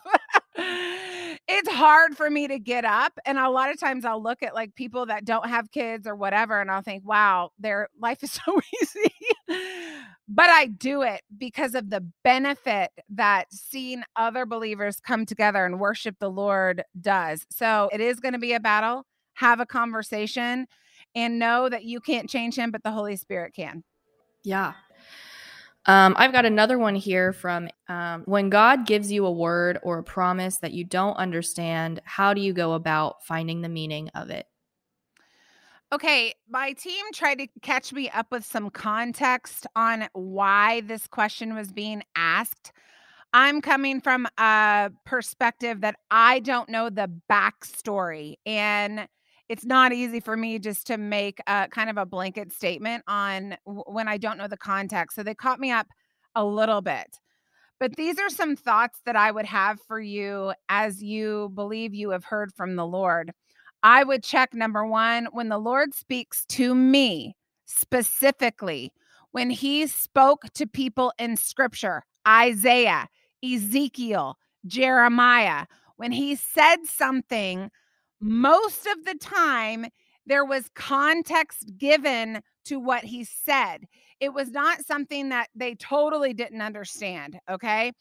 It's 1.51 1.69
hard 1.69 2.15
for 2.15 2.29
me 2.29 2.47
to 2.47 2.59
get 2.59 2.85
up. 2.85 3.13
And 3.25 3.37
a 3.37 3.49
lot 3.49 3.71
of 3.71 3.79
times 3.79 4.05
I'll 4.05 4.21
look 4.21 4.43
at 4.43 4.53
like 4.53 4.75
people 4.75 5.05
that 5.07 5.25
don't 5.25 5.47
have 5.47 5.71
kids 5.71 6.07
or 6.07 6.15
whatever, 6.15 6.59
and 6.59 6.71
I'll 6.71 6.81
think, 6.81 7.05
wow, 7.05 7.51
their 7.59 7.89
life 7.99 8.23
is 8.23 8.31
so 8.31 8.59
easy 8.81 9.11
but 10.27 10.49
I 10.49 10.67
do 10.67 11.01
it 11.01 11.21
because 11.37 11.75
of 11.75 11.89
the 11.89 12.05
benefit 12.23 12.91
that 13.09 13.51
seeing 13.51 14.03
other 14.15 14.45
believers 14.45 14.99
come 14.99 15.25
together 15.25 15.65
and 15.65 15.79
worship 15.79 16.15
the 16.19 16.29
Lord 16.29 16.83
does. 16.99 17.45
So 17.49 17.89
it 17.91 17.99
is 17.99 18.19
going 18.19 18.33
to 18.33 18.39
be 18.39 18.53
a 18.53 18.59
battle. 18.59 19.05
Have 19.33 19.59
a 19.59 19.65
conversation 19.65 20.67
and 21.15 21.37
know 21.37 21.67
that 21.67 21.83
you 21.83 21.99
can't 21.99 22.29
change 22.29 22.55
him, 22.55 22.71
but 22.71 22.83
the 22.83 22.91
Holy 22.91 23.17
Spirit 23.17 23.53
can. 23.53 23.83
Yeah. 24.43 24.73
Um, 25.87 26.15
I've 26.17 26.31
got 26.31 26.45
another 26.45 26.77
one 26.77 26.95
here 26.95 27.33
from 27.33 27.67
um, 27.87 28.23
when 28.25 28.49
God 28.49 28.85
gives 28.85 29.11
you 29.11 29.25
a 29.25 29.31
word 29.31 29.79
or 29.81 29.99
a 29.99 30.03
promise 30.03 30.57
that 30.57 30.73
you 30.73 30.83
don't 30.83 31.15
understand, 31.15 32.01
how 32.05 32.33
do 32.33 32.41
you 32.41 32.53
go 32.53 32.73
about 32.73 33.23
finding 33.23 33.61
the 33.61 33.69
meaning 33.69 34.09
of 34.09 34.29
it? 34.29 34.45
Okay, 35.93 36.33
my 36.49 36.71
team 36.73 37.03
tried 37.13 37.39
to 37.39 37.47
catch 37.61 37.91
me 37.91 38.09
up 38.11 38.27
with 38.31 38.45
some 38.45 38.69
context 38.69 39.67
on 39.75 40.07
why 40.13 40.81
this 40.81 41.05
question 41.07 41.53
was 41.53 41.71
being 41.71 42.03
asked. 42.15 42.71
I'm 43.33 43.59
coming 43.59 44.01
from 44.01 44.27
a 44.37 44.91
perspective 45.05 45.81
that 45.81 45.97
I 46.09 46.39
don't 46.39 46.69
know 46.69 46.89
the 46.89 47.11
backstory. 47.29 48.35
And 48.45 49.07
it's 49.51 49.65
not 49.65 49.91
easy 49.91 50.21
for 50.21 50.37
me 50.37 50.57
just 50.59 50.87
to 50.87 50.97
make 50.97 51.41
a 51.45 51.67
kind 51.69 51.89
of 51.89 51.97
a 51.97 52.05
blanket 52.05 52.53
statement 52.53 53.03
on 53.05 53.57
when 53.65 54.07
I 54.07 54.17
don't 54.17 54.37
know 54.37 54.47
the 54.47 54.55
context. 54.55 55.13
So 55.13 55.23
they 55.23 55.35
caught 55.35 55.59
me 55.59 55.71
up 55.71 55.87
a 56.35 56.45
little 56.45 56.79
bit. 56.79 57.19
But 57.77 57.97
these 57.97 58.17
are 58.17 58.29
some 58.29 58.55
thoughts 58.55 58.99
that 59.05 59.17
I 59.17 59.29
would 59.29 59.45
have 59.45 59.77
for 59.89 59.99
you 59.99 60.53
as 60.69 61.03
you 61.03 61.51
believe 61.53 61.93
you 61.93 62.11
have 62.11 62.23
heard 62.23 62.53
from 62.53 62.77
the 62.77 62.85
Lord. 62.85 63.33
I 63.83 64.05
would 64.05 64.23
check 64.23 64.53
number 64.53 64.85
one 64.85 65.27
when 65.33 65.49
the 65.49 65.57
Lord 65.57 65.93
speaks 65.93 66.45
to 66.45 66.73
me 66.73 67.35
specifically, 67.65 68.93
when 69.31 69.49
he 69.49 69.85
spoke 69.85 70.43
to 70.53 70.65
people 70.65 71.11
in 71.19 71.35
scripture, 71.35 72.03
Isaiah, 72.25 73.09
Ezekiel, 73.43 74.37
Jeremiah, 74.65 75.65
when 75.97 76.13
he 76.13 76.35
said 76.37 76.85
something, 76.85 77.69
most 78.21 78.87
of 78.87 79.05
the 79.05 79.15
time 79.19 79.87
there 80.25 80.45
was 80.45 80.69
context 80.75 81.71
given 81.77 82.41
to 82.65 82.79
what 82.79 83.03
he 83.03 83.23
said. 83.23 83.87
It 84.19 84.33
was 84.33 84.51
not 84.51 84.85
something 84.85 85.29
that 85.29 85.47
they 85.55 85.75
totally 85.75 86.33
didn't 86.33 86.61
understand. 86.61 87.39
Okay 87.49 87.91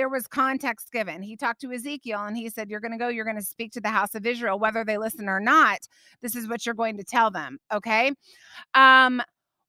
there 0.00 0.08
was 0.08 0.26
context 0.26 0.90
given. 0.92 1.20
He 1.20 1.36
talked 1.36 1.60
to 1.60 1.72
Ezekiel 1.72 2.24
and 2.24 2.34
he 2.34 2.48
said, 2.48 2.70
You're 2.70 2.80
going 2.80 2.92
to 2.92 2.98
go, 2.98 3.08
you're 3.08 3.26
going 3.26 3.36
to 3.36 3.42
speak 3.42 3.70
to 3.72 3.82
the 3.82 3.90
house 3.90 4.14
of 4.14 4.24
Israel, 4.24 4.58
whether 4.58 4.82
they 4.82 4.96
listen 4.96 5.28
or 5.28 5.40
not. 5.40 5.80
This 6.22 6.34
is 6.34 6.48
what 6.48 6.64
you're 6.64 6.74
going 6.74 6.96
to 6.96 7.04
tell 7.04 7.30
them. 7.30 7.58
Okay. 7.70 8.12
Um, 8.72 9.20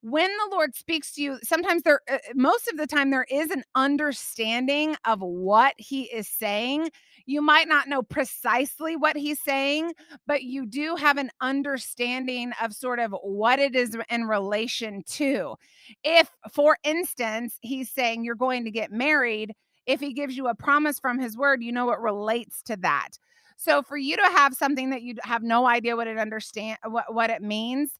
when 0.03 0.29
the 0.29 0.55
Lord 0.55 0.73
speaks 0.73 1.13
to 1.15 1.21
you, 1.21 1.37
sometimes 1.43 1.83
there, 1.83 1.99
uh, 2.09 2.17
most 2.33 2.69
of 2.69 2.77
the 2.77 2.87
time, 2.87 3.11
there 3.11 3.27
is 3.29 3.51
an 3.51 3.63
understanding 3.75 4.95
of 5.05 5.19
what 5.21 5.73
He 5.77 6.03
is 6.03 6.29
saying. 6.29 6.89
You 7.25 7.41
might 7.41 7.67
not 7.67 7.87
know 7.87 8.01
precisely 8.01 8.95
what 8.95 9.15
He's 9.15 9.41
saying, 9.41 9.93
but 10.27 10.43
you 10.43 10.65
do 10.65 10.95
have 10.95 11.17
an 11.17 11.31
understanding 11.41 12.51
of 12.61 12.73
sort 12.73 12.99
of 12.99 13.15
what 13.21 13.59
it 13.59 13.75
is 13.75 13.97
in 14.09 14.25
relation 14.25 15.03
to. 15.11 15.55
If, 16.03 16.29
for 16.53 16.77
instance, 16.83 17.57
He's 17.61 17.89
saying 17.89 18.23
you're 18.23 18.35
going 18.35 18.65
to 18.65 18.71
get 18.71 18.91
married, 18.91 19.53
If 19.85 19.99
he 19.99 20.13
gives 20.13 20.37
you 20.37 20.47
a 20.47 20.55
promise 20.55 20.99
from 20.99 21.19
his 21.19 21.37
word, 21.37 21.63
you 21.63 21.71
know 21.71 21.91
it 21.91 21.99
relates 21.99 22.61
to 22.63 22.77
that. 22.77 23.09
So 23.57 23.81
for 23.81 23.97
you 23.97 24.15
to 24.15 24.23
have 24.23 24.53
something 24.53 24.89
that 24.91 25.01
you 25.01 25.15
have 25.23 25.43
no 25.43 25.67
idea 25.67 25.95
what 25.95 26.07
it 26.07 26.17
understand 26.17 26.77
what, 26.85 27.13
what 27.13 27.29
it 27.29 27.41
means, 27.41 27.91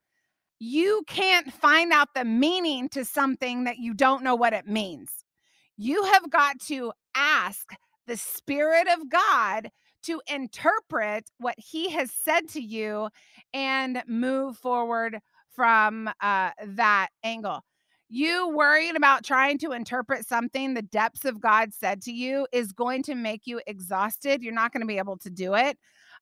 you 0.60 1.04
can't 1.08 1.52
find 1.52 1.92
out 1.92 2.10
the 2.16 2.26
meaning 2.26 2.90
to 2.90 3.04
something 3.04 3.64
that 3.66 3.78
you 3.78 3.94
don't 3.94 4.24
know 4.24 4.36
what 4.36 4.54
it 4.54 4.68
means. 4.68 5.12
You 5.78 6.04
have 6.04 6.30
got 6.30 6.60
to 6.68 6.94
ask 7.16 7.72
the 8.08 8.18
Spirit 8.18 8.88
of 8.88 9.10
God 9.10 9.70
to 10.04 10.22
interpret 10.28 11.30
what 11.38 11.56
He 11.58 11.90
has 11.92 12.12
said 12.12 12.48
to 12.50 12.62
you 12.62 13.10
and 13.54 14.04
move 14.08 14.58
forward 14.58 15.20
from 15.54 16.10
uh, 16.22 16.52
that 16.66 17.10
angle. 17.24 17.64
You 18.10 18.50
worrying 18.50 18.98
about 18.98 19.24
trying 19.24 19.58
to 19.60 19.72
interpret 19.72 20.28
something 20.28 20.74
the 20.74 20.82
depths 20.82 21.24
of 21.24 21.40
God 21.40 21.74
said 21.74 22.02
to 22.04 22.12
you 22.12 22.46
is 22.52 22.74
going 22.74 23.04
to 23.04 23.16
make 23.16 23.48
you 23.48 23.62
exhausted. 23.68 24.44
You're 24.44 24.54
not 24.54 24.74
going 24.74 24.82
to 24.82 24.88
be 24.88 24.98
able 24.98 25.18
to 25.20 25.30
do 25.30 25.54
it. 25.54 25.78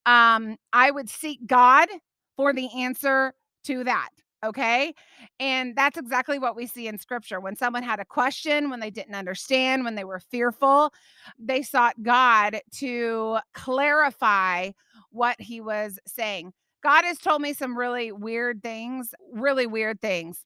Um, 0.06 0.58
I 0.72 0.92
would 0.92 1.10
seek 1.10 1.46
God 1.48 1.90
for 2.38 2.54
the 2.54 2.70
answer 2.78 3.34
to 3.64 3.84
that. 3.86 4.10
Okay. 4.44 4.94
And 5.40 5.76
that's 5.76 5.98
exactly 5.98 6.40
what 6.40 6.56
we 6.56 6.66
see 6.66 6.88
in 6.88 6.98
scripture. 6.98 7.42
When 7.42 7.58
someone 7.58 7.84
had 7.84 8.00
a 8.00 8.06
question, 8.06 8.70
when 8.70 8.80
they 8.80 8.90
didn't 8.90 9.16
understand, 9.16 9.84
when 9.84 9.96
they 9.96 10.06
were 10.06 10.20
fearful, 10.20 10.94
they 11.38 11.62
sought 11.62 12.02
God 12.02 12.62
to 12.76 13.40
clarify 13.54 14.72
what 15.12 15.36
he 15.42 15.60
was 15.60 16.00
saying. 16.08 16.54
God 16.82 17.04
has 17.04 17.18
told 17.18 17.42
me 17.42 17.54
some 17.54 17.78
really 17.78 18.14
weird 18.14 18.64
things, 18.64 19.14
really 19.34 19.68
weird 19.68 20.00
things. 20.00 20.46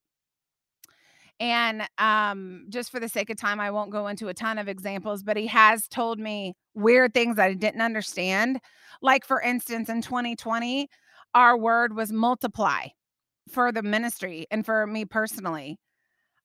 And 1.39 1.83
um, 1.99 2.65
just 2.69 2.89
for 2.89 2.99
the 2.99 3.09
sake 3.09 3.29
of 3.29 3.37
time, 3.37 3.59
I 3.59 3.69
won't 3.69 3.91
go 3.91 4.07
into 4.07 4.27
a 4.29 4.33
ton 4.33 4.57
of 4.57 4.67
examples, 4.67 5.21
but 5.23 5.37
he 5.37 5.47
has 5.47 5.87
told 5.87 6.19
me 6.19 6.55
weird 6.73 7.13
things 7.13 7.35
that 7.35 7.49
I 7.49 7.53
didn't 7.53 7.81
understand. 7.81 8.59
Like, 9.01 9.25
for 9.25 9.41
instance, 9.41 9.89
in 9.89 10.01
2020, 10.01 10.89
our 11.35 11.57
word 11.57 11.95
was 11.95 12.11
multiply 12.11 12.87
for 13.49 13.71
the 13.71 13.83
ministry 13.83 14.47
and 14.51 14.65
for 14.65 14.85
me 14.87 15.05
personally. 15.05 15.79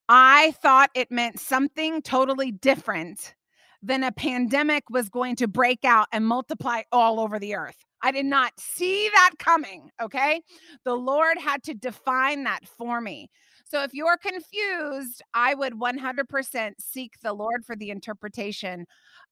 I 0.07 0.51
thought 0.61 0.89
it 0.95 1.11
meant 1.11 1.39
something 1.39 2.01
totally 2.01 2.51
different 2.51 3.35
than 3.81 4.03
a 4.03 4.11
pandemic 4.11 4.89
was 4.89 5.09
going 5.09 5.35
to 5.37 5.47
break 5.47 5.85
out 5.85 6.07
and 6.11 6.25
multiply 6.25 6.81
all 6.91 7.19
over 7.19 7.39
the 7.39 7.55
earth. 7.55 7.77
I 8.01 8.11
did 8.11 8.25
not 8.25 8.53
see 8.57 9.09
that 9.09 9.31
coming. 9.39 9.89
Okay. 10.01 10.41
The 10.83 10.95
Lord 10.95 11.37
had 11.37 11.63
to 11.63 11.73
define 11.73 12.43
that 12.45 12.65
for 12.65 13.01
me. 13.01 13.29
So 13.65 13.83
if 13.83 13.93
you're 13.93 14.17
confused, 14.17 15.21
I 15.33 15.53
would 15.53 15.73
100% 15.73 16.71
seek 16.79 17.13
the 17.21 17.33
Lord 17.33 17.63
for 17.65 17.75
the 17.75 17.91
interpretation 17.91 18.85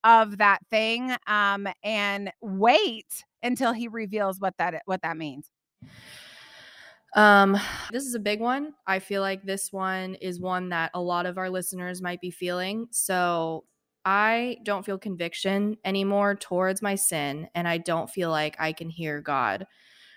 of 0.04 0.38
that 0.38 0.60
thing 0.70 1.16
um, 1.26 1.68
and 1.84 2.32
wait 2.42 3.26
until 3.42 3.74
he 3.74 3.88
reveals 3.88 4.40
what 4.40 4.54
that 4.60 4.82
what 4.86 5.02
that 5.02 5.18
means. 5.18 5.50
Um, 7.16 7.58
this 7.92 8.06
is 8.06 8.16
a 8.16 8.20
big 8.20 8.40
one. 8.40 8.74
I 8.86 9.00
feel 9.00 9.22
like 9.22 9.44
this 9.44 9.72
one 9.72 10.16
is 10.16 10.40
one 10.40 10.70
that 10.70 10.92
a 10.94 11.02
lot 11.02 11.26
of 11.26 11.38
our 11.38 11.50
listeners 11.50 12.02
might 12.02 12.22
be 12.22 12.32
feeling. 12.32 12.88
So 12.92 13.66
I 14.06 14.58
don't 14.64 14.86
feel 14.86 14.98
conviction 14.98 15.78
anymore 15.84 16.36
towards 16.36 16.82
my 16.82 16.96
sin, 16.96 17.50
and 17.56 17.68
I 17.68 17.78
don't 17.78 18.10
feel 18.10 18.30
like 18.30 18.56
I 18.58 18.72
can 18.72 18.90
hear 18.90 19.20
God. 19.20 19.68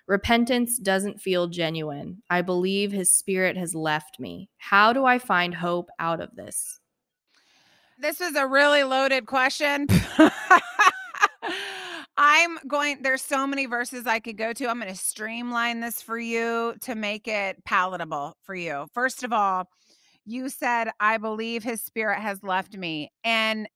Repentance 0.06 0.78
doesn't 0.78 1.20
feel 1.20 1.48
genuine. 1.48 2.22
I 2.30 2.42
believe 2.42 2.92
his 2.92 3.12
spirit 3.12 3.56
has 3.56 3.74
left 3.74 4.20
me. 4.20 4.48
How 4.58 4.92
do 4.92 5.04
I 5.04 5.18
find 5.18 5.54
hope 5.54 5.88
out 5.98 6.20
of 6.20 6.34
this? 6.36 6.80
This 7.98 8.18
was 8.20 8.34
a 8.34 8.46
really 8.46 8.82
loaded 8.82 9.26
question. 9.26 9.86
I'm 12.22 12.58
going, 12.68 12.98
there's 13.00 13.22
so 13.22 13.46
many 13.46 13.64
verses 13.64 14.06
I 14.06 14.18
could 14.20 14.36
go 14.36 14.52
to. 14.52 14.68
I'm 14.68 14.78
going 14.78 14.92
to 14.92 14.98
streamline 14.98 15.80
this 15.80 16.02
for 16.02 16.18
you 16.18 16.74
to 16.82 16.94
make 16.94 17.26
it 17.26 17.64
palatable 17.64 18.36
for 18.42 18.54
you. 18.54 18.86
First 18.92 19.24
of 19.24 19.32
all, 19.32 19.64
you 20.26 20.50
said, 20.50 20.90
I 21.00 21.16
believe 21.16 21.64
his 21.64 21.82
spirit 21.82 22.20
has 22.20 22.42
left 22.42 22.76
me. 22.76 23.10
And 23.24 23.66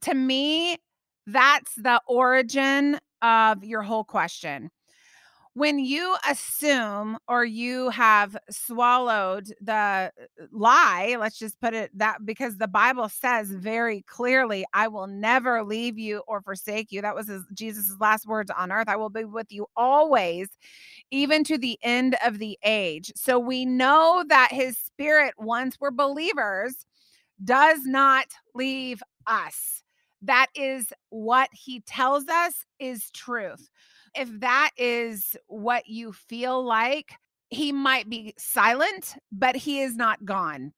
to 0.00 0.14
me, 0.14 0.78
that's 1.26 1.74
the 1.74 2.00
origin 2.08 2.98
of 3.20 3.62
your 3.62 3.82
whole 3.82 4.04
question 4.04 4.70
when 5.54 5.78
you 5.78 6.16
assume 6.28 7.18
or 7.28 7.44
you 7.44 7.90
have 7.90 8.36
swallowed 8.48 9.52
the 9.60 9.72
uh, 9.72 10.08
lie, 10.50 11.16
let's 11.20 11.38
just 11.38 11.60
put 11.60 11.74
it 11.74 11.90
that 11.98 12.24
because 12.24 12.56
the 12.56 12.68
Bible 12.68 13.08
says 13.10 13.50
very 13.50 14.02
clearly, 14.02 14.64
I 14.72 14.88
will 14.88 15.06
never 15.06 15.62
leave 15.62 15.98
you 15.98 16.22
or 16.26 16.40
forsake 16.40 16.90
you. 16.90 17.02
That 17.02 17.14
was 17.14 17.30
Jesus' 17.52 17.94
last 18.00 18.26
words 18.26 18.50
on 18.56 18.72
earth. 18.72 18.88
I 18.88 18.96
will 18.96 19.10
be 19.10 19.24
with 19.24 19.52
you 19.52 19.66
always, 19.76 20.48
even 21.10 21.44
to 21.44 21.58
the 21.58 21.78
end 21.82 22.16
of 22.24 22.38
the 22.38 22.58
age. 22.64 23.12
So 23.14 23.38
we 23.38 23.66
know 23.66 24.24
that 24.28 24.52
his 24.52 24.78
spirit, 24.78 25.34
once 25.36 25.76
we're 25.78 25.90
believers, 25.90 26.86
does 27.44 27.80
not 27.84 28.26
leave 28.54 29.02
us. 29.26 29.82
That 30.22 30.46
is 30.54 30.92
what 31.10 31.50
he 31.52 31.80
tells 31.80 32.26
us 32.28 32.64
is 32.78 33.10
truth 33.10 33.68
if 34.14 34.28
that 34.40 34.70
is 34.76 35.36
what 35.46 35.86
you 35.88 36.12
feel 36.12 36.64
like, 36.64 37.12
he 37.50 37.72
might 37.72 38.08
be 38.08 38.34
silent, 38.38 39.14
but 39.30 39.56
he 39.56 39.80
is 39.80 39.96
not 39.96 40.24
gone. 40.24 40.72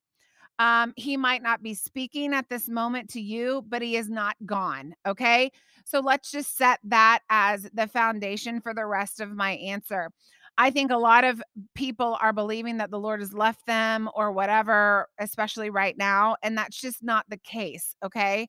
Um, 0.58 0.92
he 0.96 1.16
might 1.16 1.42
not 1.42 1.62
be 1.62 1.74
speaking 1.74 2.32
at 2.32 2.48
this 2.48 2.68
moment 2.68 3.10
to 3.10 3.20
you, 3.20 3.64
but 3.68 3.82
he 3.82 3.96
is 3.96 4.08
not 4.08 4.36
gone. 4.46 4.94
Okay. 5.06 5.50
So 5.84 6.00
let's 6.00 6.30
just 6.30 6.56
set 6.56 6.78
that 6.84 7.20
as 7.28 7.68
the 7.74 7.88
foundation 7.88 8.60
for 8.60 8.72
the 8.72 8.86
rest 8.86 9.20
of 9.20 9.30
my 9.30 9.52
answer. 9.52 10.10
I 10.56 10.70
think 10.70 10.92
a 10.92 10.96
lot 10.96 11.24
of 11.24 11.42
people 11.74 12.16
are 12.20 12.32
believing 12.32 12.76
that 12.76 12.90
the 12.90 13.00
Lord 13.00 13.20
has 13.20 13.34
left 13.34 13.66
them 13.66 14.08
or 14.14 14.30
whatever, 14.30 15.08
especially 15.18 15.70
right 15.70 15.98
now. 15.98 16.36
And 16.42 16.56
that's 16.56 16.80
just 16.80 17.02
not 17.02 17.26
the 17.28 17.38
case. 17.38 17.96
Okay. 18.04 18.48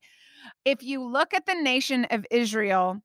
If 0.63 0.83
you 0.83 1.03
look 1.03 1.33
at 1.33 1.47
the 1.47 1.55
nation 1.55 2.05
of 2.11 2.25
Israel, 2.29 3.01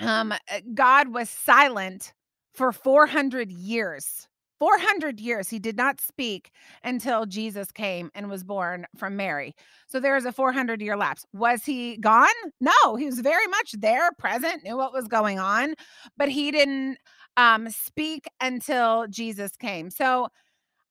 um, 0.00 0.32
uh, 0.32 0.36
God 0.74 1.08
was 1.08 1.30
silent 1.30 2.12
for 2.54 2.72
400 2.72 3.50
years. 3.50 4.26
400 4.58 5.18
years 5.20 5.48
he 5.48 5.58
did 5.58 5.76
not 5.76 6.00
speak 6.02 6.50
until 6.84 7.24
Jesus 7.24 7.72
came 7.72 8.10
and 8.14 8.28
was 8.28 8.44
born 8.44 8.86
from 8.96 9.16
Mary. 9.16 9.54
So 9.88 9.98
there 10.00 10.16
is 10.16 10.26
a 10.26 10.32
400 10.32 10.82
year 10.82 10.98
lapse. 10.98 11.24
Was 11.32 11.64
he 11.64 11.96
gone? 11.96 12.28
No, 12.60 12.96
he 12.96 13.06
was 13.06 13.20
very 13.20 13.46
much 13.46 13.72
there, 13.78 14.10
present, 14.18 14.62
knew 14.62 14.76
what 14.76 14.92
was 14.92 15.08
going 15.08 15.38
on, 15.38 15.74
but 16.18 16.28
he 16.28 16.50
didn't 16.50 16.98
um, 17.38 17.70
speak 17.70 18.26
until 18.42 19.06
Jesus 19.08 19.52
came. 19.56 19.88
So 19.88 20.28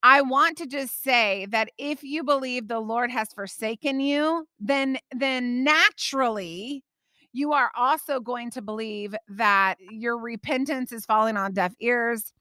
I 0.02 0.22
want 0.22 0.58
to 0.60 0.66
just 0.66 1.04
say 1.04 1.46
that 1.52 1.70
if 1.78 2.04
you 2.04 2.24
believe 2.24 2.68
the 2.68 2.80
Lord 2.80 3.12
has 3.12 3.34
forsaken 3.34 4.00
you, 4.00 4.48
then 4.60 4.98
then 5.12 5.64
naturally 5.64 6.84
you 7.34 7.54
are 7.54 7.72
also 7.76 8.20
going 8.20 8.52
to 8.52 8.62
believe 8.62 9.16
that 9.30 9.76
your 9.92 10.18
repentance 10.18 10.92
is 10.92 11.06
falling 11.06 11.38
on 11.38 11.54
deaf 11.54 11.74
ears, 11.80 12.34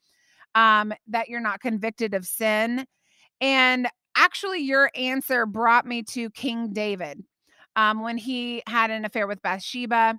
um, 0.55 0.93
that 1.09 1.29
you're 1.29 1.41
not 1.41 1.61
convicted 1.61 2.15
of 2.15 2.27
sin. 2.27 2.87
And 3.41 3.89
actually, 4.17 4.61
your 4.61 4.91
answer 4.95 5.47
brought 5.47 5.87
me 5.87 6.03
to 6.05 6.31
King 6.31 6.73
David 6.73 7.23
um, 7.77 8.03
when 8.03 8.19
he 8.19 8.63
had 8.67 8.91
an 8.91 9.05
affair 9.05 9.27
with 9.27 9.43
Bathsheba 9.43 10.19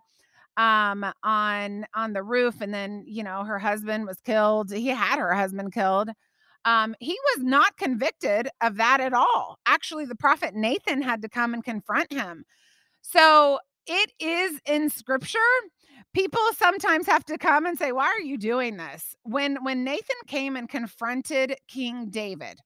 um 0.57 1.05
on 1.23 1.85
on 1.95 2.11
the 2.11 2.21
roof 2.21 2.59
and 2.59 2.73
then 2.73 3.03
you 3.07 3.23
know 3.23 3.43
her 3.45 3.57
husband 3.57 4.05
was 4.05 4.19
killed 4.19 4.71
he 4.71 4.87
had 4.87 5.17
her 5.17 5.33
husband 5.33 5.71
killed 5.71 6.09
um 6.65 6.93
he 6.99 7.17
was 7.35 7.43
not 7.43 7.77
convicted 7.77 8.49
of 8.61 8.75
that 8.75 8.99
at 8.99 9.13
all 9.13 9.57
actually 9.65 10.05
the 10.05 10.15
prophet 10.15 10.53
nathan 10.53 11.01
had 11.01 11.21
to 11.21 11.29
come 11.29 11.53
and 11.53 11.63
confront 11.63 12.11
him 12.11 12.43
so 13.01 13.57
it 13.89 14.13
is 14.19 14.61
in 14.65 14.89
scripture 14.89 15.39
people 16.13 16.41
sometimes 16.55 17.07
have 17.07 17.25
to 17.25 17.37
come 17.37 17.65
and 17.65 17.77
say 17.77 17.91
why 17.91 18.05
are 18.05 18.21
you 18.21 18.37
doing 18.37 18.77
this? 18.77 19.15
When 19.23 19.57
when 19.63 19.83
nathan 19.83 20.15
came 20.27 20.55
and 20.55 20.69
confronted 20.69 21.55
king 21.67 22.09
david 22.09 22.59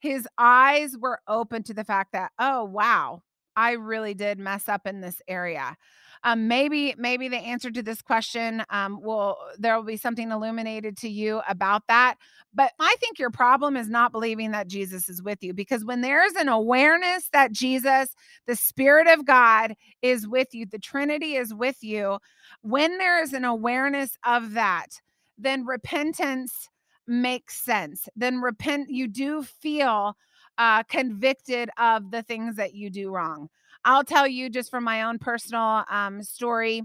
his 0.00 0.26
eyes 0.38 0.96
were 0.98 1.20
open 1.28 1.62
to 1.64 1.74
the 1.74 1.84
fact 1.84 2.12
that 2.12 2.32
oh 2.38 2.64
wow 2.64 3.22
i 3.56 3.72
really 3.72 4.14
did 4.14 4.38
mess 4.38 4.68
up 4.68 4.86
in 4.86 5.00
this 5.00 5.20
area 5.28 5.76
um, 6.24 6.48
maybe 6.48 6.94
maybe 6.98 7.28
the 7.28 7.38
answer 7.38 7.70
to 7.70 7.82
this 7.82 8.02
question 8.02 8.62
um, 8.70 9.00
will 9.00 9.36
there 9.58 9.76
will 9.76 9.84
be 9.84 9.96
something 9.96 10.30
illuminated 10.30 10.96
to 10.96 11.08
you 11.08 11.40
about 11.48 11.82
that 11.88 12.16
but 12.54 12.72
i 12.80 12.94
think 13.00 13.18
your 13.18 13.30
problem 13.30 13.76
is 13.76 13.88
not 13.88 14.12
believing 14.12 14.50
that 14.50 14.68
jesus 14.68 15.08
is 15.08 15.22
with 15.22 15.42
you 15.42 15.52
because 15.52 15.84
when 15.84 16.00
there's 16.00 16.34
an 16.34 16.48
awareness 16.48 17.28
that 17.32 17.52
jesus 17.52 18.14
the 18.46 18.56
spirit 18.56 19.06
of 19.06 19.24
god 19.24 19.74
is 20.02 20.26
with 20.26 20.54
you 20.54 20.66
the 20.66 20.78
trinity 20.78 21.36
is 21.36 21.54
with 21.54 21.82
you 21.82 22.18
when 22.62 22.98
there 22.98 23.22
is 23.22 23.32
an 23.32 23.44
awareness 23.44 24.16
of 24.24 24.52
that 24.52 25.00
then 25.36 25.64
repentance 25.64 26.68
makes 27.06 27.54
sense 27.62 28.08
then 28.16 28.40
repent 28.40 28.90
you 28.90 29.06
do 29.06 29.42
feel 29.42 30.16
uh, 30.58 30.82
convicted 30.84 31.70
of 31.78 32.10
the 32.10 32.22
things 32.22 32.56
that 32.56 32.74
you 32.74 32.90
do 32.90 33.10
wrong 33.10 33.48
I'll 33.88 34.04
tell 34.04 34.28
you 34.28 34.50
just 34.50 34.70
from 34.70 34.84
my 34.84 35.04
own 35.04 35.18
personal 35.18 35.82
um, 35.88 36.22
story. 36.22 36.82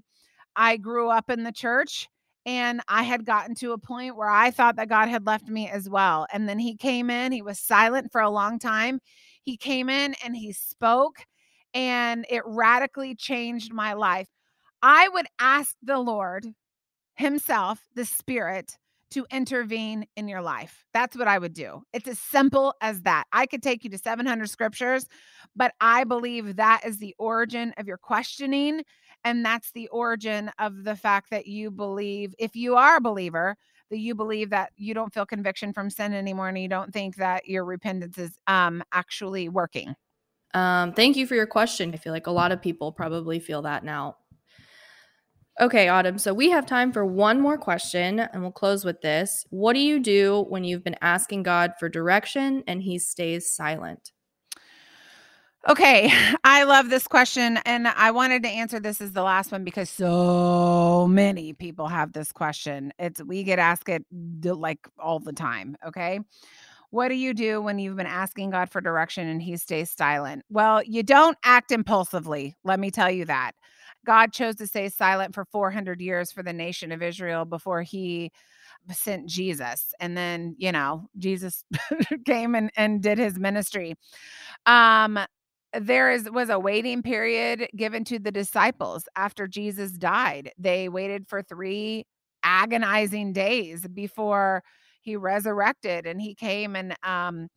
I 0.55 0.77
grew 0.77 1.09
up 1.09 1.29
in 1.29 1.43
the 1.43 1.51
church 1.51 2.07
and 2.45 2.79
I 2.87 3.03
had 3.03 3.25
gotten 3.25 3.55
to 3.55 3.73
a 3.73 3.77
point 3.77 4.15
where 4.15 4.29
I 4.29 4.51
thought 4.51 4.77
that 4.77 4.87
God 4.87 5.09
had 5.09 5.27
left 5.27 5.49
me 5.49 5.67
as 5.69 5.89
well. 5.89 6.27
And 6.31 6.47
then 6.47 6.59
he 6.59 6.77
came 6.77 7.09
in, 7.09 7.33
he 7.33 7.41
was 7.41 7.59
silent 7.59 8.09
for 8.09 8.21
a 8.21 8.29
long 8.29 8.57
time. 8.57 9.01
He 9.41 9.57
came 9.57 9.89
in 9.89 10.15
and 10.23 10.33
he 10.33 10.53
spoke, 10.53 11.17
and 11.73 12.25
it 12.29 12.41
radically 12.45 13.15
changed 13.15 13.73
my 13.73 13.91
life. 13.91 14.29
I 14.81 15.09
would 15.09 15.27
ask 15.39 15.75
the 15.83 15.99
Lord 15.99 16.47
Himself, 17.15 17.81
the 17.95 18.05
Spirit, 18.05 18.77
to 19.13 19.25
intervene 19.31 20.05
in 20.15 20.27
your 20.27 20.41
life. 20.41 20.85
That's 20.93 21.15
what 21.15 21.27
I 21.27 21.37
would 21.37 21.53
do. 21.53 21.83
It's 21.93 22.07
as 22.07 22.19
simple 22.19 22.73
as 22.81 23.01
that. 23.03 23.25
I 23.31 23.45
could 23.45 23.63
take 23.63 23.83
you 23.83 23.89
to 23.91 23.97
700 23.97 24.49
scriptures, 24.49 25.07
but 25.55 25.73
I 25.79 26.03
believe 26.03 26.55
that 26.55 26.81
is 26.85 26.97
the 26.97 27.15
origin 27.17 27.73
of 27.77 27.87
your 27.87 27.97
questioning. 27.97 28.83
And 29.23 29.45
that's 29.45 29.71
the 29.71 29.87
origin 29.89 30.51
of 30.59 30.83
the 30.83 30.95
fact 30.95 31.29
that 31.29 31.47
you 31.47 31.71
believe, 31.71 32.35
if 32.39 32.55
you 32.55 32.75
are 32.75 32.97
a 32.97 33.01
believer, 33.01 33.55
that 33.89 33.99
you 33.99 34.15
believe 34.15 34.49
that 34.49 34.71
you 34.75 34.93
don't 34.93 35.13
feel 35.13 35.25
conviction 35.25 35.71
from 35.71 35.89
sin 35.89 36.13
anymore 36.13 36.49
and 36.49 36.57
you 36.57 36.67
don't 36.67 36.91
think 36.91 37.15
that 37.17 37.47
your 37.47 37.63
repentance 37.63 38.17
is 38.17 38.37
um, 38.47 38.83
actually 38.91 39.49
working. 39.49 39.95
Um, 40.53 40.93
thank 40.93 41.15
you 41.15 41.25
for 41.25 41.35
your 41.35 41.47
question. 41.47 41.93
I 41.93 41.97
feel 41.97 42.13
like 42.13 42.27
a 42.27 42.31
lot 42.31 42.51
of 42.51 42.61
people 42.61 42.91
probably 42.91 43.39
feel 43.39 43.63
that 43.63 43.83
now. 43.83 44.17
Okay, 45.61 45.87
Autumn. 45.87 46.17
So 46.17 46.33
we 46.33 46.49
have 46.49 46.65
time 46.65 46.91
for 46.91 47.05
one 47.05 47.39
more 47.39 47.59
question 47.59 48.19
and 48.19 48.41
we'll 48.41 48.51
close 48.51 48.83
with 48.83 49.01
this. 49.01 49.45
What 49.51 49.73
do 49.73 49.79
you 49.79 49.99
do 49.99 50.45
when 50.49 50.63
you've 50.63 50.83
been 50.83 50.97
asking 51.01 51.43
God 51.43 51.73
for 51.79 51.89
direction 51.89 52.63
and 52.65 52.81
he 52.81 52.97
stays 52.97 53.55
silent? 53.55 54.11
Okay, 55.69 56.11
I 56.43 56.63
love 56.63 56.89
this 56.89 57.07
question. 57.07 57.59
And 57.65 57.87
I 57.87 58.09
wanted 58.09 58.41
to 58.43 58.49
answer 58.49 58.79
this 58.79 58.99
as 58.99 59.11
the 59.11 59.21
last 59.21 59.51
one 59.51 59.63
because 59.63 59.91
so 59.91 61.07
many 61.07 61.53
people 61.53 61.87
have 61.87 62.13
this 62.13 62.31
question. 62.31 62.91
It's 62.97 63.21
we 63.23 63.43
get 63.43 63.59
asked 63.59 63.89
it 63.89 64.03
like 64.43 64.79
all 64.97 65.19
the 65.19 65.33
time. 65.33 65.77
Okay. 65.85 66.19
What 66.89 67.07
do 67.07 67.15
you 67.15 67.33
do 67.33 67.59
when 67.61 67.79
you've 67.79 67.95
been 67.95 68.05
asking 68.05 68.51
God 68.51 68.69
for 68.69 68.79
direction 68.79 69.27
and 69.27 69.41
he 69.41 69.57
stays 69.57 69.89
silent? 69.89 70.43
Well, 70.49 70.83
you 70.83 71.01
don't 71.01 71.37
act 71.43 71.71
impulsively. 71.71 72.55
Let 72.63 72.79
me 72.79 72.91
tell 72.91 73.09
you 73.09 73.25
that. 73.25 73.53
God 74.05 74.33
chose 74.33 74.55
to 74.55 74.67
stay 74.67 74.89
silent 74.89 75.33
for 75.33 75.45
400 75.45 76.01
years 76.01 76.31
for 76.31 76.43
the 76.43 76.53
nation 76.53 76.91
of 76.91 77.01
Israel 77.01 77.45
before 77.45 77.81
he 77.83 78.31
sent 78.91 79.27
Jesus. 79.27 79.93
And 79.99 80.17
then, 80.17 80.55
you 80.57 80.71
know, 80.71 81.07
Jesus 81.17 81.63
came 82.25 82.55
and, 82.55 82.71
and 82.75 83.01
did 83.01 83.17
his 83.17 83.39
ministry. 83.39 83.95
Um, 84.65 85.19
there 85.73 86.11
is 86.11 86.29
was 86.29 86.49
a 86.49 86.59
waiting 86.59 87.01
period 87.01 87.67
given 87.75 88.03
to 88.05 88.19
the 88.19 88.31
disciples 88.31 89.05
after 89.15 89.47
Jesus 89.47 89.91
died. 89.93 90.51
They 90.57 90.87
waited 90.89 91.27
for 91.27 91.41
3 91.41 92.05
agonizing 92.43 93.33
days 93.33 93.87
before 93.87 94.63
he 95.01 95.15
resurrected 95.15 96.05
and 96.05 96.21
he 96.21 96.35
came 96.35 96.75
and 96.75 96.95
um 97.03 97.47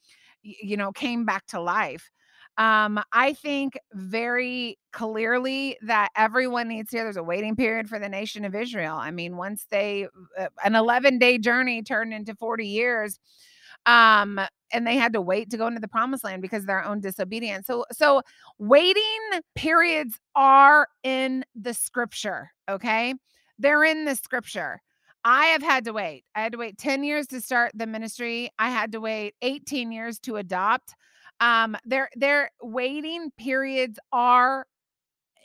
you 0.43 0.77
know 0.77 0.93
came 0.93 1.25
back 1.25 1.45
to 1.47 1.61
life 1.61 2.11
um, 2.59 3.01
I 3.13 3.35
think 3.35 3.79
very 3.93 4.79
clearly 4.93 5.77
that 5.83 6.09
everyone 6.17 6.69
needs 6.69 6.91
here. 6.91 7.05
there's 7.05 7.17
a 7.17 7.23
waiting 7.23 7.55
period 7.55 7.89
for 7.89 7.99
the 7.99 8.09
nation 8.09 8.45
of 8.45 8.55
Israel. 8.55 8.97
I 8.97 9.11
mean, 9.11 9.37
once 9.37 9.67
they, 9.71 10.07
uh, 10.39 10.49
an 10.65 10.75
11 10.75 11.19
day 11.19 11.37
journey 11.37 11.83
turned 11.83 12.15
into 12.15 12.35
40 12.35 12.67
years, 12.67 13.19
um, 13.85 14.41
and 14.73 14.87
they 14.87 14.97
had 14.97 15.13
to 15.13 15.21
wait 15.21 15.51
to 15.51 15.59
go 15.59 15.67
into 15.67 15.81
the 15.81 15.89
promised 15.89 16.25
land 16.25 16.43
because 16.43 16.63
of 16.63 16.67
their 16.67 16.85
own 16.85 17.01
disobedience. 17.01 17.67
So, 17.67 17.85
so 17.93 18.23
waiting 18.59 19.03
periods 19.55 20.19
are 20.35 20.89
in 21.03 21.45
the 21.55 21.75
scripture. 21.75 22.51
Okay. 22.69 23.15
They're 23.59 23.85
in 23.85 24.07
the 24.07 24.17
scripture. 24.17 24.81
I 25.25 25.47
have 25.47 25.63
had 25.63 25.85
to 25.85 25.93
wait. 25.93 26.25
I 26.35 26.43
had 26.43 26.53
to 26.53 26.59
wait 26.59 26.79
10 26.79 27.05
years 27.05 27.27
to 27.29 27.41
start 27.41 27.73
the 27.75 27.87
ministry. 27.87 28.51
I 28.59 28.71
had 28.71 28.93
to 28.93 29.01
wait 29.01 29.35
18 29.43 29.93
years 29.93 30.19
to 30.21 30.37
adopt 30.37 30.95
um 31.41 31.77
their 31.85 32.09
their 32.17 32.51
waiting 32.63 33.31
periods 33.39 33.99
are 34.13 34.67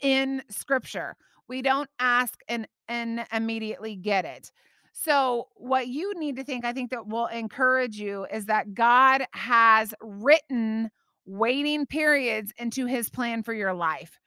in 0.02 0.42
scripture. 0.50 1.16
We 1.48 1.62
don't 1.62 1.90
ask 1.98 2.38
and 2.48 2.66
and 2.88 3.24
immediately 3.32 3.96
get 3.96 4.24
it. 4.24 4.50
So 4.92 5.48
what 5.56 5.88
you 5.88 6.12
need 6.18 6.36
to 6.36 6.44
think 6.44 6.64
i 6.64 6.72
think 6.72 6.90
that 6.90 7.06
will 7.06 7.26
encourage 7.26 7.96
you 7.96 8.26
is 8.32 8.46
that 8.46 8.74
god 8.74 9.24
has 9.32 9.94
written 10.02 10.90
waiting 11.24 11.86
periods 11.86 12.52
into 12.58 12.86
his 12.86 13.08
plan 13.10 13.42
for 13.42 13.54
your 13.54 13.74
life. 13.74 14.18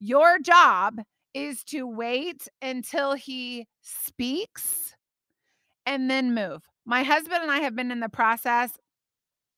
Your 0.00 0.38
job 0.40 1.00
is 1.34 1.64
to 1.64 1.86
wait 1.86 2.48
until 2.60 3.14
he 3.14 3.66
speaks 3.80 4.94
and 5.86 6.10
then 6.10 6.34
move. 6.34 6.62
My 6.84 7.02
husband 7.04 7.42
and 7.42 7.50
i 7.50 7.60
have 7.60 7.76
been 7.76 7.90
in 7.92 8.00
the 8.00 8.08
process 8.08 8.72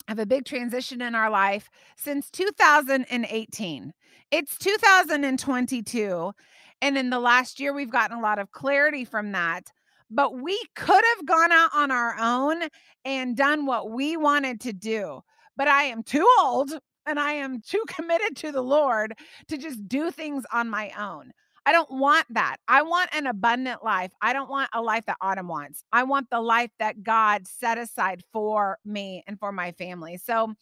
of 0.08 0.18
a 0.18 0.26
big 0.26 0.44
transition 0.44 1.00
in 1.00 1.14
our 1.14 1.30
life 1.30 1.70
since 1.96 2.30
2018. 2.30 3.92
It's 4.30 4.58
2022. 4.58 6.32
And 6.82 6.98
in 6.98 7.10
the 7.10 7.18
last 7.18 7.60
year, 7.60 7.72
we've 7.72 7.90
gotten 7.90 8.18
a 8.18 8.22
lot 8.22 8.38
of 8.38 8.50
clarity 8.50 9.04
from 9.04 9.32
that. 9.32 9.70
But 10.10 10.34
we 10.40 10.60
could 10.76 11.02
have 11.16 11.26
gone 11.26 11.50
out 11.50 11.70
on 11.74 11.90
our 11.90 12.16
own 12.20 12.68
and 13.04 13.36
done 13.36 13.66
what 13.66 13.90
we 13.90 14.16
wanted 14.16 14.60
to 14.62 14.72
do. 14.72 15.20
But 15.56 15.68
I 15.68 15.84
am 15.84 16.02
too 16.02 16.26
old 16.40 16.72
and 17.06 17.18
I 17.18 17.32
am 17.32 17.60
too 17.60 17.82
committed 17.88 18.36
to 18.38 18.52
the 18.52 18.62
Lord 18.62 19.14
to 19.48 19.56
just 19.56 19.88
do 19.88 20.10
things 20.10 20.44
on 20.52 20.68
my 20.68 20.92
own. 20.98 21.32
I 21.66 21.72
don't 21.72 21.90
want 21.90 22.27
that. 22.31 22.57
I 22.68 22.83
want 22.83 23.11
an 23.14 23.27
abundant 23.27 23.83
life. 23.83 24.12
I 24.20 24.33
don't 24.33 24.50
want 24.50 24.68
a 24.74 24.83
life 24.83 25.07
that 25.07 25.16
Autumn 25.20 25.48
wants. 25.48 25.83
I 25.92 26.03
want 26.03 26.29
the 26.31 26.40
life 26.40 26.70
that 26.79 27.03
God 27.03 27.46
set 27.46 27.79
aside 27.79 28.22
for 28.33 28.79
me 28.85 29.24
and 29.27 29.38
for 29.38 29.50
my 29.50 29.72
family. 29.72 30.18
So 30.18 30.55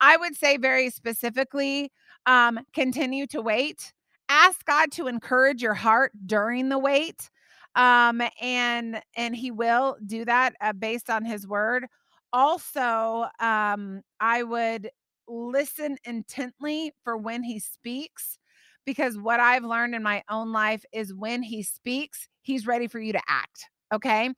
I 0.00 0.16
would 0.16 0.36
say 0.36 0.56
very 0.56 0.90
specifically 0.90 1.92
um, 2.26 2.60
continue 2.74 3.26
to 3.28 3.42
wait. 3.42 3.92
Ask 4.28 4.64
God 4.64 4.90
to 4.92 5.06
encourage 5.06 5.62
your 5.62 5.74
heart 5.74 6.12
during 6.26 6.68
the 6.68 6.78
wait. 6.78 7.30
Um, 7.74 8.22
and 8.40 9.00
and 9.16 9.36
he 9.36 9.50
will 9.50 9.96
do 10.04 10.24
that 10.24 10.54
uh, 10.60 10.72
based 10.72 11.10
on 11.10 11.24
his 11.24 11.46
word. 11.46 11.86
Also, 12.32 13.26
um, 13.38 14.02
I 14.20 14.42
would 14.42 14.90
listen 15.28 15.98
intently 16.04 16.92
for 17.04 17.16
when 17.16 17.42
he 17.42 17.58
speaks 17.60 18.38
because 18.88 19.18
what 19.18 19.38
I've 19.38 19.64
learned 19.64 19.94
in 19.94 20.02
my 20.02 20.22
own 20.30 20.50
life 20.50 20.82
is 20.94 21.12
when 21.12 21.42
he 21.42 21.62
speaks, 21.62 22.26
he's 22.40 22.66
ready 22.66 22.88
for 22.88 22.98
you 22.98 23.12
to 23.12 23.20
act. 23.28 23.66
Okay. 23.92 24.30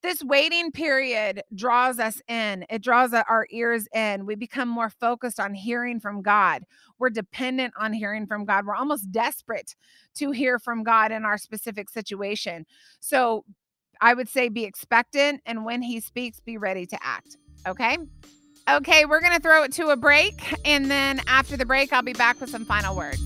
This 0.00 0.22
waiting 0.22 0.70
period 0.70 1.42
draws 1.52 1.98
us 1.98 2.22
in, 2.28 2.64
it 2.70 2.84
draws 2.84 3.12
our 3.12 3.48
ears 3.50 3.88
in. 3.92 4.24
We 4.24 4.36
become 4.36 4.68
more 4.68 4.90
focused 4.90 5.40
on 5.40 5.54
hearing 5.54 5.98
from 5.98 6.22
God. 6.22 6.62
We're 7.00 7.10
dependent 7.10 7.74
on 7.76 7.92
hearing 7.92 8.28
from 8.28 8.44
God. 8.44 8.64
We're 8.64 8.76
almost 8.76 9.10
desperate 9.10 9.74
to 10.14 10.30
hear 10.30 10.60
from 10.60 10.84
God 10.84 11.10
in 11.10 11.24
our 11.24 11.36
specific 11.36 11.90
situation. 11.90 12.64
So 13.00 13.44
I 14.00 14.14
would 14.14 14.28
say 14.28 14.48
be 14.48 14.62
expectant. 14.62 15.40
And 15.46 15.64
when 15.64 15.82
he 15.82 15.98
speaks, 15.98 16.38
be 16.38 16.58
ready 16.58 16.86
to 16.86 16.98
act. 17.02 17.38
Okay. 17.66 17.98
Okay. 18.70 19.04
We're 19.04 19.20
going 19.20 19.34
to 19.34 19.42
throw 19.42 19.64
it 19.64 19.72
to 19.72 19.88
a 19.88 19.96
break. 19.96 20.54
And 20.64 20.88
then 20.88 21.20
after 21.26 21.56
the 21.56 21.66
break, 21.66 21.92
I'll 21.92 22.02
be 22.02 22.12
back 22.12 22.40
with 22.40 22.50
some 22.50 22.64
final 22.64 22.94
words. 22.94 23.20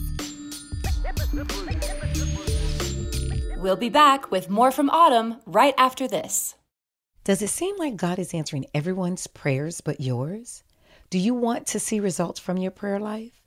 We'll 3.57 3.77
be 3.77 3.89
back 3.89 4.31
with 4.31 4.51
more 4.51 4.73
from 4.73 4.91
Autumn 4.91 5.37
right 5.47 5.75
after 5.79 6.09
this. 6.09 6.57
Does 7.23 7.41
it 7.43 7.51
seem 7.51 7.77
like 7.77 7.97
God 7.97 8.19
is 8.19 8.35
answering 8.35 8.67
everyone's 8.75 9.27
prayers 9.27 9.81
but 9.81 10.01
yours? 10.01 10.65
Do 11.09 11.19
you 11.19 11.35
want 11.35 11.67
to 11.69 11.79
see 11.79 12.01
results 12.01 12.41
from 12.41 12.57
your 12.57 12.71
prayer 12.73 12.99
life? 12.99 13.41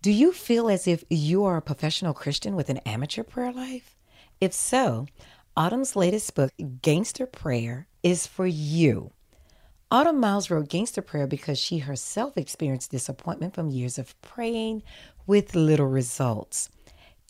Do 0.00 0.10
you 0.10 0.32
feel 0.32 0.70
as 0.70 0.86
if 0.86 1.04
you 1.10 1.44
are 1.44 1.56
a 1.56 1.62
professional 1.62 2.14
Christian 2.14 2.56
with 2.56 2.70
an 2.70 2.78
amateur 2.78 3.24
prayer 3.24 3.52
life? 3.52 3.96
If 4.40 4.52
so, 4.52 5.06
Autumn's 5.56 5.96
latest 5.96 6.34
book, 6.34 6.52
Gangster 6.80 7.26
Prayer, 7.26 7.88
is 8.02 8.26
for 8.26 8.46
you. 8.46 9.10
Autumn 9.90 10.20
Miles 10.20 10.50
wrote 10.50 10.68
Gangster 10.68 11.02
Prayer 11.02 11.26
because 11.26 11.58
she 11.58 11.78
herself 11.78 12.36
experienced 12.36 12.90
disappointment 12.90 13.54
from 13.54 13.70
years 13.70 13.98
of 13.98 14.20
praying 14.22 14.82
with 15.26 15.54
little 15.54 15.86
results. 15.86 16.70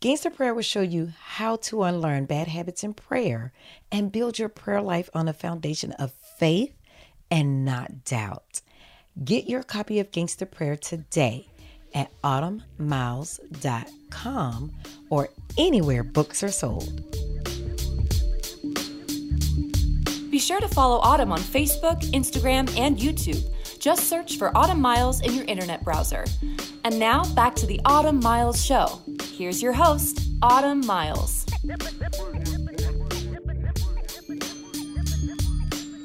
Gangster 0.01 0.31
Prayer 0.31 0.55
will 0.55 0.63
show 0.63 0.81
you 0.81 1.11
how 1.21 1.57
to 1.57 1.83
unlearn 1.83 2.27
bad 2.27 2.47
habits 2.47 2.85
in 2.85 2.95
prayer 2.95 3.53
and 3.91 4.13
build 4.13 4.39
your 4.39 4.49
prayer 4.49 4.81
life 4.81 5.11
on 5.13 5.27
a 5.27 5.33
foundation 5.33 5.91
of 5.93 6.13
faith 6.39 6.73
and 7.33 7.65
not 7.65 8.05
doubt. 8.05 8.61
Get 9.25 9.49
your 9.49 9.65
copy 9.65 9.99
of 9.99 10.13
Gangster 10.13 10.47
Prayer 10.47 10.77
today 10.77 11.49
at 11.93 12.13
autumnmiles.com 12.23 14.73
or 15.11 15.31
anywhere 15.57 16.05
books 16.05 16.45
are 16.45 16.53
sold. 16.53 17.03
Be 20.31 20.39
sure 20.39 20.61
to 20.61 20.69
follow 20.69 20.99
Autumn 20.99 21.33
on 21.33 21.41
Facebook, 21.41 22.01
Instagram, 22.13 22.73
and 22.79 22.99
YouTube. 22.99 23.43
Just 23.81 24.09
search 24.09 24.37
for 24.37 24.57
Autumn 24.57 24.81
Miles 24.81 25.23
in 25.23 25.35
your 25.35 25.47
internet 25.47 25.83
browser. 25.83 26.25
And 26.85 27.01
now 27.01 27.25
back 27.35 27.57
to 27.57 27.67
the 27.67 27.81
Autumn 27.85 28.21
Miles 28.21 28.65
Show. 28.65 29.01
Here's 29.39 29.63
your 29.63 29.73
host, 29.73 30.29
Autumn 30.43 30.85
Miles. 30.85 31.47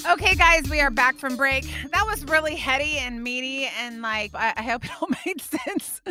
Okay, 0.08 0.36
guys, 0.36 0.70
we 0.70 0.80
are 0.80 0.92
back 0.92 1.18
from 1.18 1.36
break. 1.36 1.68
That 1.92 2.06
was 2.06 2.24
really 2.26 2.56
heady 2.56 3.00
and 3.00 3.24
meaty, 3.24 3.68
and 3.80 4.04
like, 4.04 4.36
I, 4.36 4.54
I 4.56 4.62
hope 4.62 4.86
it 4.86 4.92
all 5.02 5.10
made 5.26 5.42
sense 5.42 6.02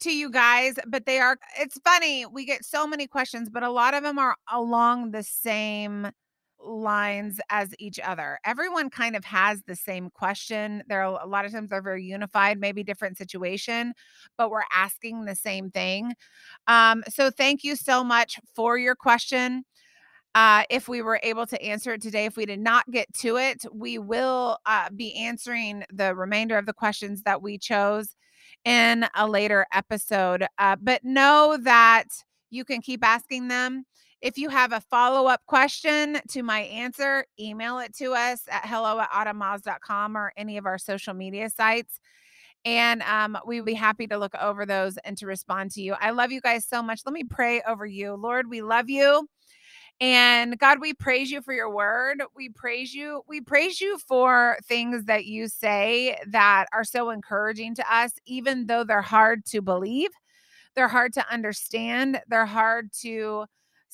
to 0.00 0.14
you 0.14 0.30
guys. 0.30 0.76
But 0.86 1.06
they 1.06 1.18
are, 1.18 1.36
it's 1.58 1.78
funny. 1.84 2.24
We 2.24 2.44
get 2.44 2.64
so 2.64 2.86
many 2.86 3.08
questions, 3.08 3.50
but 3.50 3.64
a 3.64 3.70
lot 3.70 3.94
of 3.94 4.04
them 4.04 4.20
are 4.20 4.36
along 4.50 5.10
the 5.10 5.24
same 5.24 6.12
lines 6.64 7.40
as 7.50 7.74
each 7.78 8.00
other. 8.00 8.38
Everyone 8.44 8.90
kind 8.90 9.16
of 9.16 9.24
has 9.24 9.62
the 9.66 9.76
same 9.76 10.10
question. 10.10 10.82
There 10.88 11.02
are 11.02 11.22
a 11.22 11.26
lot 11.26 11.44
of 11.44 11.52
times 11.52 11.70
they're 11.70 11.82
very 11.82 12.04
unified, 12.04 12.58
maybe 12.58 12.82
different 12.82 13.18
situation, 13.18 13.92
but 14.36 14.50
we're 14.50 14.62
asking 14.72 15.24
the 15.24 15.34
same 15.34 15.70
thing. 15.70 16.14
Um, 16.66 17.04
so 17.08 17.30
thank 17.30 17.64
you 17.64 17.76
so 17.76 18.02
much 18.02 18.38
for 18.54 18.78
your 18.78 18.94
question. 18.94 19.64
Uh, 20.34 20.64
if 20.68 20.88
we 20.88 21.00
were 21.00 21.20
able 21.22 21.46
to 21.46 21.62
answer 21.62 21.92
it 21.92 22.02
today, 22.02 22.24
if 22.24 22.36
we 22.36 22.44
did 22.44 22.58
not 22.58 22.90
get 22.90 23.12
to 23.14 23.36
it, 23.36 23.64
we 23.72 23.98
will 23.98 24.58
uh, 24.66 24.90
be 24.90 25.14
answering 25.14 25.84
the 25.92 26.14
remainder 26.14 26.58
of 26.58 26.66
the 26.66 26.72
questions 26.72 27.22
that 27.22 27.40
we 27.40 27.56
chose 27.56 28.16
in 28.64 29.06
a 29.14 29.28
later 29.28 29.64
episode. 29.72 30.44
Uh, 30.58 30.74
but 30.80 31.04
know 31.04 31.56
that 31.62 32.06
you 32.50 32.64
can 32.64 32.80
keep 32.80 33.04
asking 33.04 33.48
them. 33.48 33.84
If 34.24 34.38
you 34.38 34.48
have 34.48 34.72
a 34.72 34.80
follow 34.80 35.26
up 35.26 35.42
question 35.44 36.18
to 36.28 36.42
my 36.42 36.60
answer, 36.60 37.26
email 37.38 37.78
it 37.80 37.94
to 37.96 38.14
us 38.14 38.40
at 38.50 38.64
hello 38.64 38.98
at 38.98 39.10
autumnmiles.com 39.10 40.16
or 40.16 40.32
any 40.34 40.56
of 40.56 40.64
our 40.64 40.78
social 40.78 41.12
media 41.12 41.50
sites. 41.50 42.00
And 42.64 43.02
um, 43.02 43.36
we'd 43.46 43.66
be 43.66 43.74
happy 43.74 44.06
to 44.06 44.16
look 44.16 44.34
over 44.40 44.64
those 44.64 44.96
and 45.04 45.18
to 45.18 45.26
respond 45.26 45.72
to 45.72 45.82
you. 45.82 45.94
I 46.00 46.12
love 46.12 46.32
you 46.32 46.40
guys 46.40 46.64
so 46.64 46.82
much. 46.82 47.02
Let 47.04 47.12
me 47.12 47.24
pray 47.24 47.60
over 47.68 47.84
you. 47.84 48.14
Lord, 48.14 48.48
we 48.48 48.62
love 48.62 48.88
you. 48.88 49.28
And 50.00 50.58
God, 50.58 50.80
we 50.80 50.94
praise 50.94 51.30
you 51.30 51.42
for 51.42 51.52
your 51.52 51.68
word. 51.68 52.22
We 52.34 52.48
praise 52.48 52.94
you. 52.94 53.20
We 53.28 53.42
praise 53.42 53.78
you 53.78 53.98
for 53.98 54.56
things 54.64 55.04
that 55.04 55.26
you 55.26 55.48
say 55.48 56.16
that 56.28 56.68
are 56.72 56.84
so 56.84 57.10
encouraging 57.10 57.74
to 57.74 57.94
us, 57.94 58.12
even 58.24 58.68
though 58.68 58.84
they're 58.84 59.02
hard 59.02 59.44
to 59.48 59.60
believe, 59.60 60.12
they're 60.74 60.88
hard 60.88 61.12
to 61.12 61.30
understand, 61.30 62.22
they're 62.26 62.46
hard 62.46 62.90
to 63.02 63.44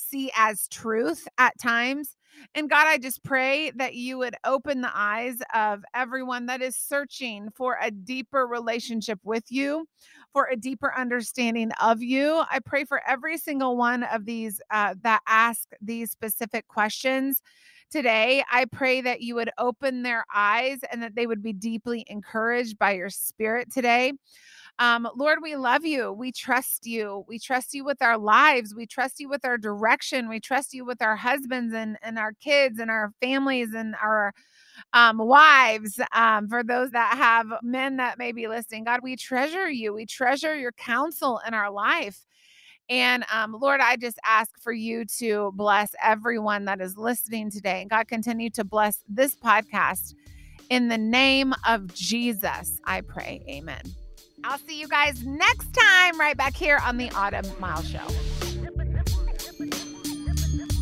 see 0.00 0.30
as 0.36 0.68
truth 0.68 1.28
at 1.38 1.58
times. 1.58 2.16
And 2.54 2.70
God, 2.70 2.86
I 2.86 2.98
just 2.98 3.22
pray 3.22 3.70
that 3.72 3.94
you 3.94 4.18
would 4.18 4.34
open 4.44 4.80
the 4.80 4.90
eyes 4.94 5.38
of 5.54 5.82
everyone 5.94 6.46
that 6.46 6.62
is 6.62 6.76
searching 6.76 7.50
for 7.54 7.76
a 7.80 7.90
deeper 7.90 8.46
relationship 8.46 9.18
with 9.24 9.44
you, 9.50 9.86
for 10.32 10.48
a 10.50 10.56
deeper 10.56 10.94
understanding 10.96 11.70
of 11.82 12.02
you. 12.02 12.42
I 12.50 12.60
pray 12.64 12.84
for 12.84 13.02
every 13.06 13.36
single 13.36 13.76
one 13.76 14.04
of 14.04 14.24
these 14.24 14.60
uh, 14.70 14.94
that 15.02 15.20
ask 15.26 15.68
these 15.80 16.10
specific 16.10 16.66
questions 16.68 17.42
today. 17.90 18.44
I 18.50 18.66
pray 18.66 19.00
that 19.00 19.20
you 19.20 19.34
would 19.34 19.50
open 19.58 20.02
their 20.02 20.24
eyes 20.34 20.78
and 20.90 21.02
that 21.02 21.16
they 21.16 21.26
would 21.26 21.42
be 21.42 21.52
deeply 21.52 22.04
encouraged 22.06 22.78
by 22.78 22.92
your 22.92 23.10
spirit 23.10 23.72
today. 23.72 24.12
Um, 24.80 25.06
Lord, 25.14 25.40
we 25.42 25.56
love 25.56 25.84
you. 25.84 26.10
We 26.10 26.32
trust 26.32 26.86
you. 26.86 27.26
We 27.28 27.38
trust 27.38 27.74
you 27.74 27.84
with 27.84 28.00
our 28.00 28.16
lives. 28.16 28.74
We 28.74 28.86
trust 28.86 29.20
you 29.20 29.28
with 29.28 29.44
our 29.44 29.58
direction. 29.58 30.26
We 30.26 30.40
trust 30.40 30.72
you 30.72 30.86
with 30.86 31.02
our 31.02 31.16
husbands 31.16 31.74
and, 31.74 31.98
and 32.02 32.18
our 32.18 32.32
kids 32.40 32.78
and 32.78 32.90
our 32.90 33.12
families 33.20 33.74
and 33.74 33.94
our 34.02 34.32
um, 34.94 35.18
wives. 35.18 36.00
Um, 36.14 36.48
for 36.48 36.64
those 36.64 36.92
that 36.92 37.14
have 37.18 37.46
men 37.62 37.98
that 37.98 38.16
may 38.16 38.32
be 38.32 38.48
listening, 38.48 38.84
God, 38.84 39.00
we 39.02 39.16
treasure 39.16 39.68
you. 39.68 39.92
We 39.92 40.06
treasure 40.06 40.56
your 40.56 40.72
counsel 40.72 41.42
in 41.46 41.52
our 41.52 41.70
life. 41.70 42.24
And 42.88 43.24
um, 43.30 43.54
Lord, 43.60 43.82
I 43.82 43.96
just 43.96 44.18
ask 44.24 44.50
for 44.62 44.72
you 44.72 45.04
to 45.18 45.52
bless 45.54 45.94
everyone 46.02 46.64
that 46.64 46.80
is 46.80 46.96
listening 46.96 47.50
today. 47.50 47.82
And 47.82 47.90
God, 47.90 48.08
continue 48.08 48.48
to 48.50 48.64
bless 48.64 49.04
this 49.06 49.36
podcast. 49.36 50.14
In 50.70 50.88
the 50.88 50.98
name 50.98 51.52
of 51.68 51.92
Jesus, 51.94 52.80
I 52.86 53.02
pray. 53.02 53.44
Amen. 53.46 53.82
I'll 54.42 54.58
see 54.58 54.80
you 54.80 54.88
guys 54.88 55.24
next 55.24 55.72
time, 55.74 56.18
right 56.18 56.36
back 56.36 56.54
here 56.54 56.78
on 56.84 56.96
the 56.96 57.10
Autumn 57.10 57.46
Miles 57.58 57.88
Show. 57.88 58.06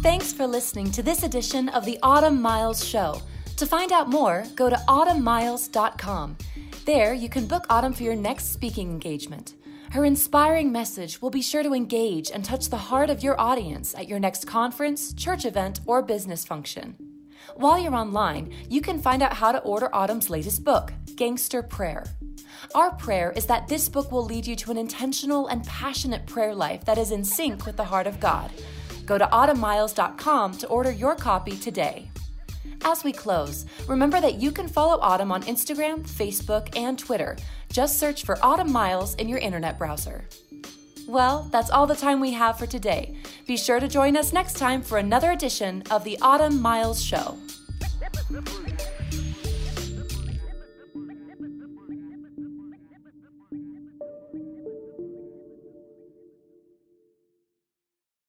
Thanks 0.03 0.33
for 0.33 0.47
listening 0.47 0.93
to 0.93 1.03
this 1.03 1.25
edition 1.25 1.69
of 1.71 1.85
the 1.85 1.99
Autumn 2.03 2.41
Miles 2.41 2.85
Show. 2.85 3.21
To 3.57 3.67
find 3.67 3.91
out 3.91 4.09
more, 4.09 4.45
go 4.55 4.71
to 4.71 4.77
autumnmiles.com. 4.77 6.37
There, 6.85 7.13
you 7.13 7.29
can 7.29 7.47
book 7.47 7.67
Autumn 7.69 7.93
for 7.93 8.05
your 8.05 8.15
next 8.15 8.53
speaking 8.53 8.89
engagement. 8.91 9.55
Her 9.91 10.05
inspiring 10.05 10.71
message 10.71 11.21
will 11.21 11.31
be 11.31 11.43
sure 11.43 11.63
to 11.63 11.75
engage 11.75 12.31
and 12.31 12.45
touch 12.45 12.69
the 12.69 12.77
heart 12.77 13.11
of 13.11 13.23
your 13.23 13.41
audience 13.41 13.95
at 13.95 14.07
your 14.07 14.21
next 14.21 14.47
conference, 14.47 15.13
church 15.15 15.45
event, 15.45 15.81
or 15.87 16.03
business 16.03 16.45
function. 16.45 16.95
While 17.57 17.79
you're 17.79 17.95
online, 17.95 18.53
you 18.69 18.81
can 18.81 19.01
find 19.01 19.23
out 19.23 19.33
how 19.33 19.51
to 19.51 19.59
order 19.61 19.95
Autumn's 19.95 20.31
latest 20.31 20.63
book, 20.63 20.93
Gangster 21.17 21.63
Prayer. 21.63 22.05
Our 22.75 22.95
prayer 22.95 23.33
is 23.37 23.47
that 23.47 23.69
this 23.69 23.89
book 23.89 24.13
will 24.13 24.25
lead 24.25 24.47
you 24.47 24.57
to 24.57 24.71
an 24.71 24.77
intentional 24.77 25.49
and 25.49 25.65
passionate 25.67 26.27
prayer 26.27 26.55
life 26.55 26.85
that 26.85 26.99
is 26.99 27.11
in 27.11 27.25
sync 27.25 27.67
with 27.67 27.77
the 27.77 27.85
heart 27.85 28.07
of 28.07 28.21
God. 28.21 28.51
Go 29.07 29.19
to 29.19 29.27
autumnmiles.com 29.27 30.59
to 30.59 30.67
order 30.69 30.91
your 30.91 31.15
copy 31.15 31.57
today. 31.57 32.11
As 32.85 33.05
we 33.05 33.13
close, 33.13 33.67
remember 33.89 34.21
that 34.21 34.35
you 34.35 34.53
can 34.53 34.69
follow 34.69 35.01
Autumn 35.01 35.33
on 35.33 35.43
Instagram, 35.45 36.07
Facebook, 36.07 36.77
and 36.77 36.99
Twitter. 36.99 37.37
Just 37.73 37.99
search 37.99 38.25
for 38.25 38.39
Autumn 38.43 38.71
Miles 38.71 39.15
in 39.17 39.29
your 39.29 39.39
internet 39.39 39.79
browser. 39.79 40.25
Well, 41.09 41.49
that's 41.51 41.71
all 41.71 41.87
the 41.87 41.97
time 41.97 42.21
we 42.21 42.33
have 42.33 42.59
for 42.59 42.67
today. 42.67 43.17
Be 43.47 43.57
sure 43.57 43.81
to 43.81 43.89
join 43.89 44.17
us 44.17 44.33
next 44.33 44.59
time 44.59 44.83
for 44.83 44.99
another 44.99 45.33
edition 45.33 45.83
of 45.91 46.05
the 46.05 46.19
Autumn 46.21 46.61
Miles 46.61 47.03
Show. 47.03 47.39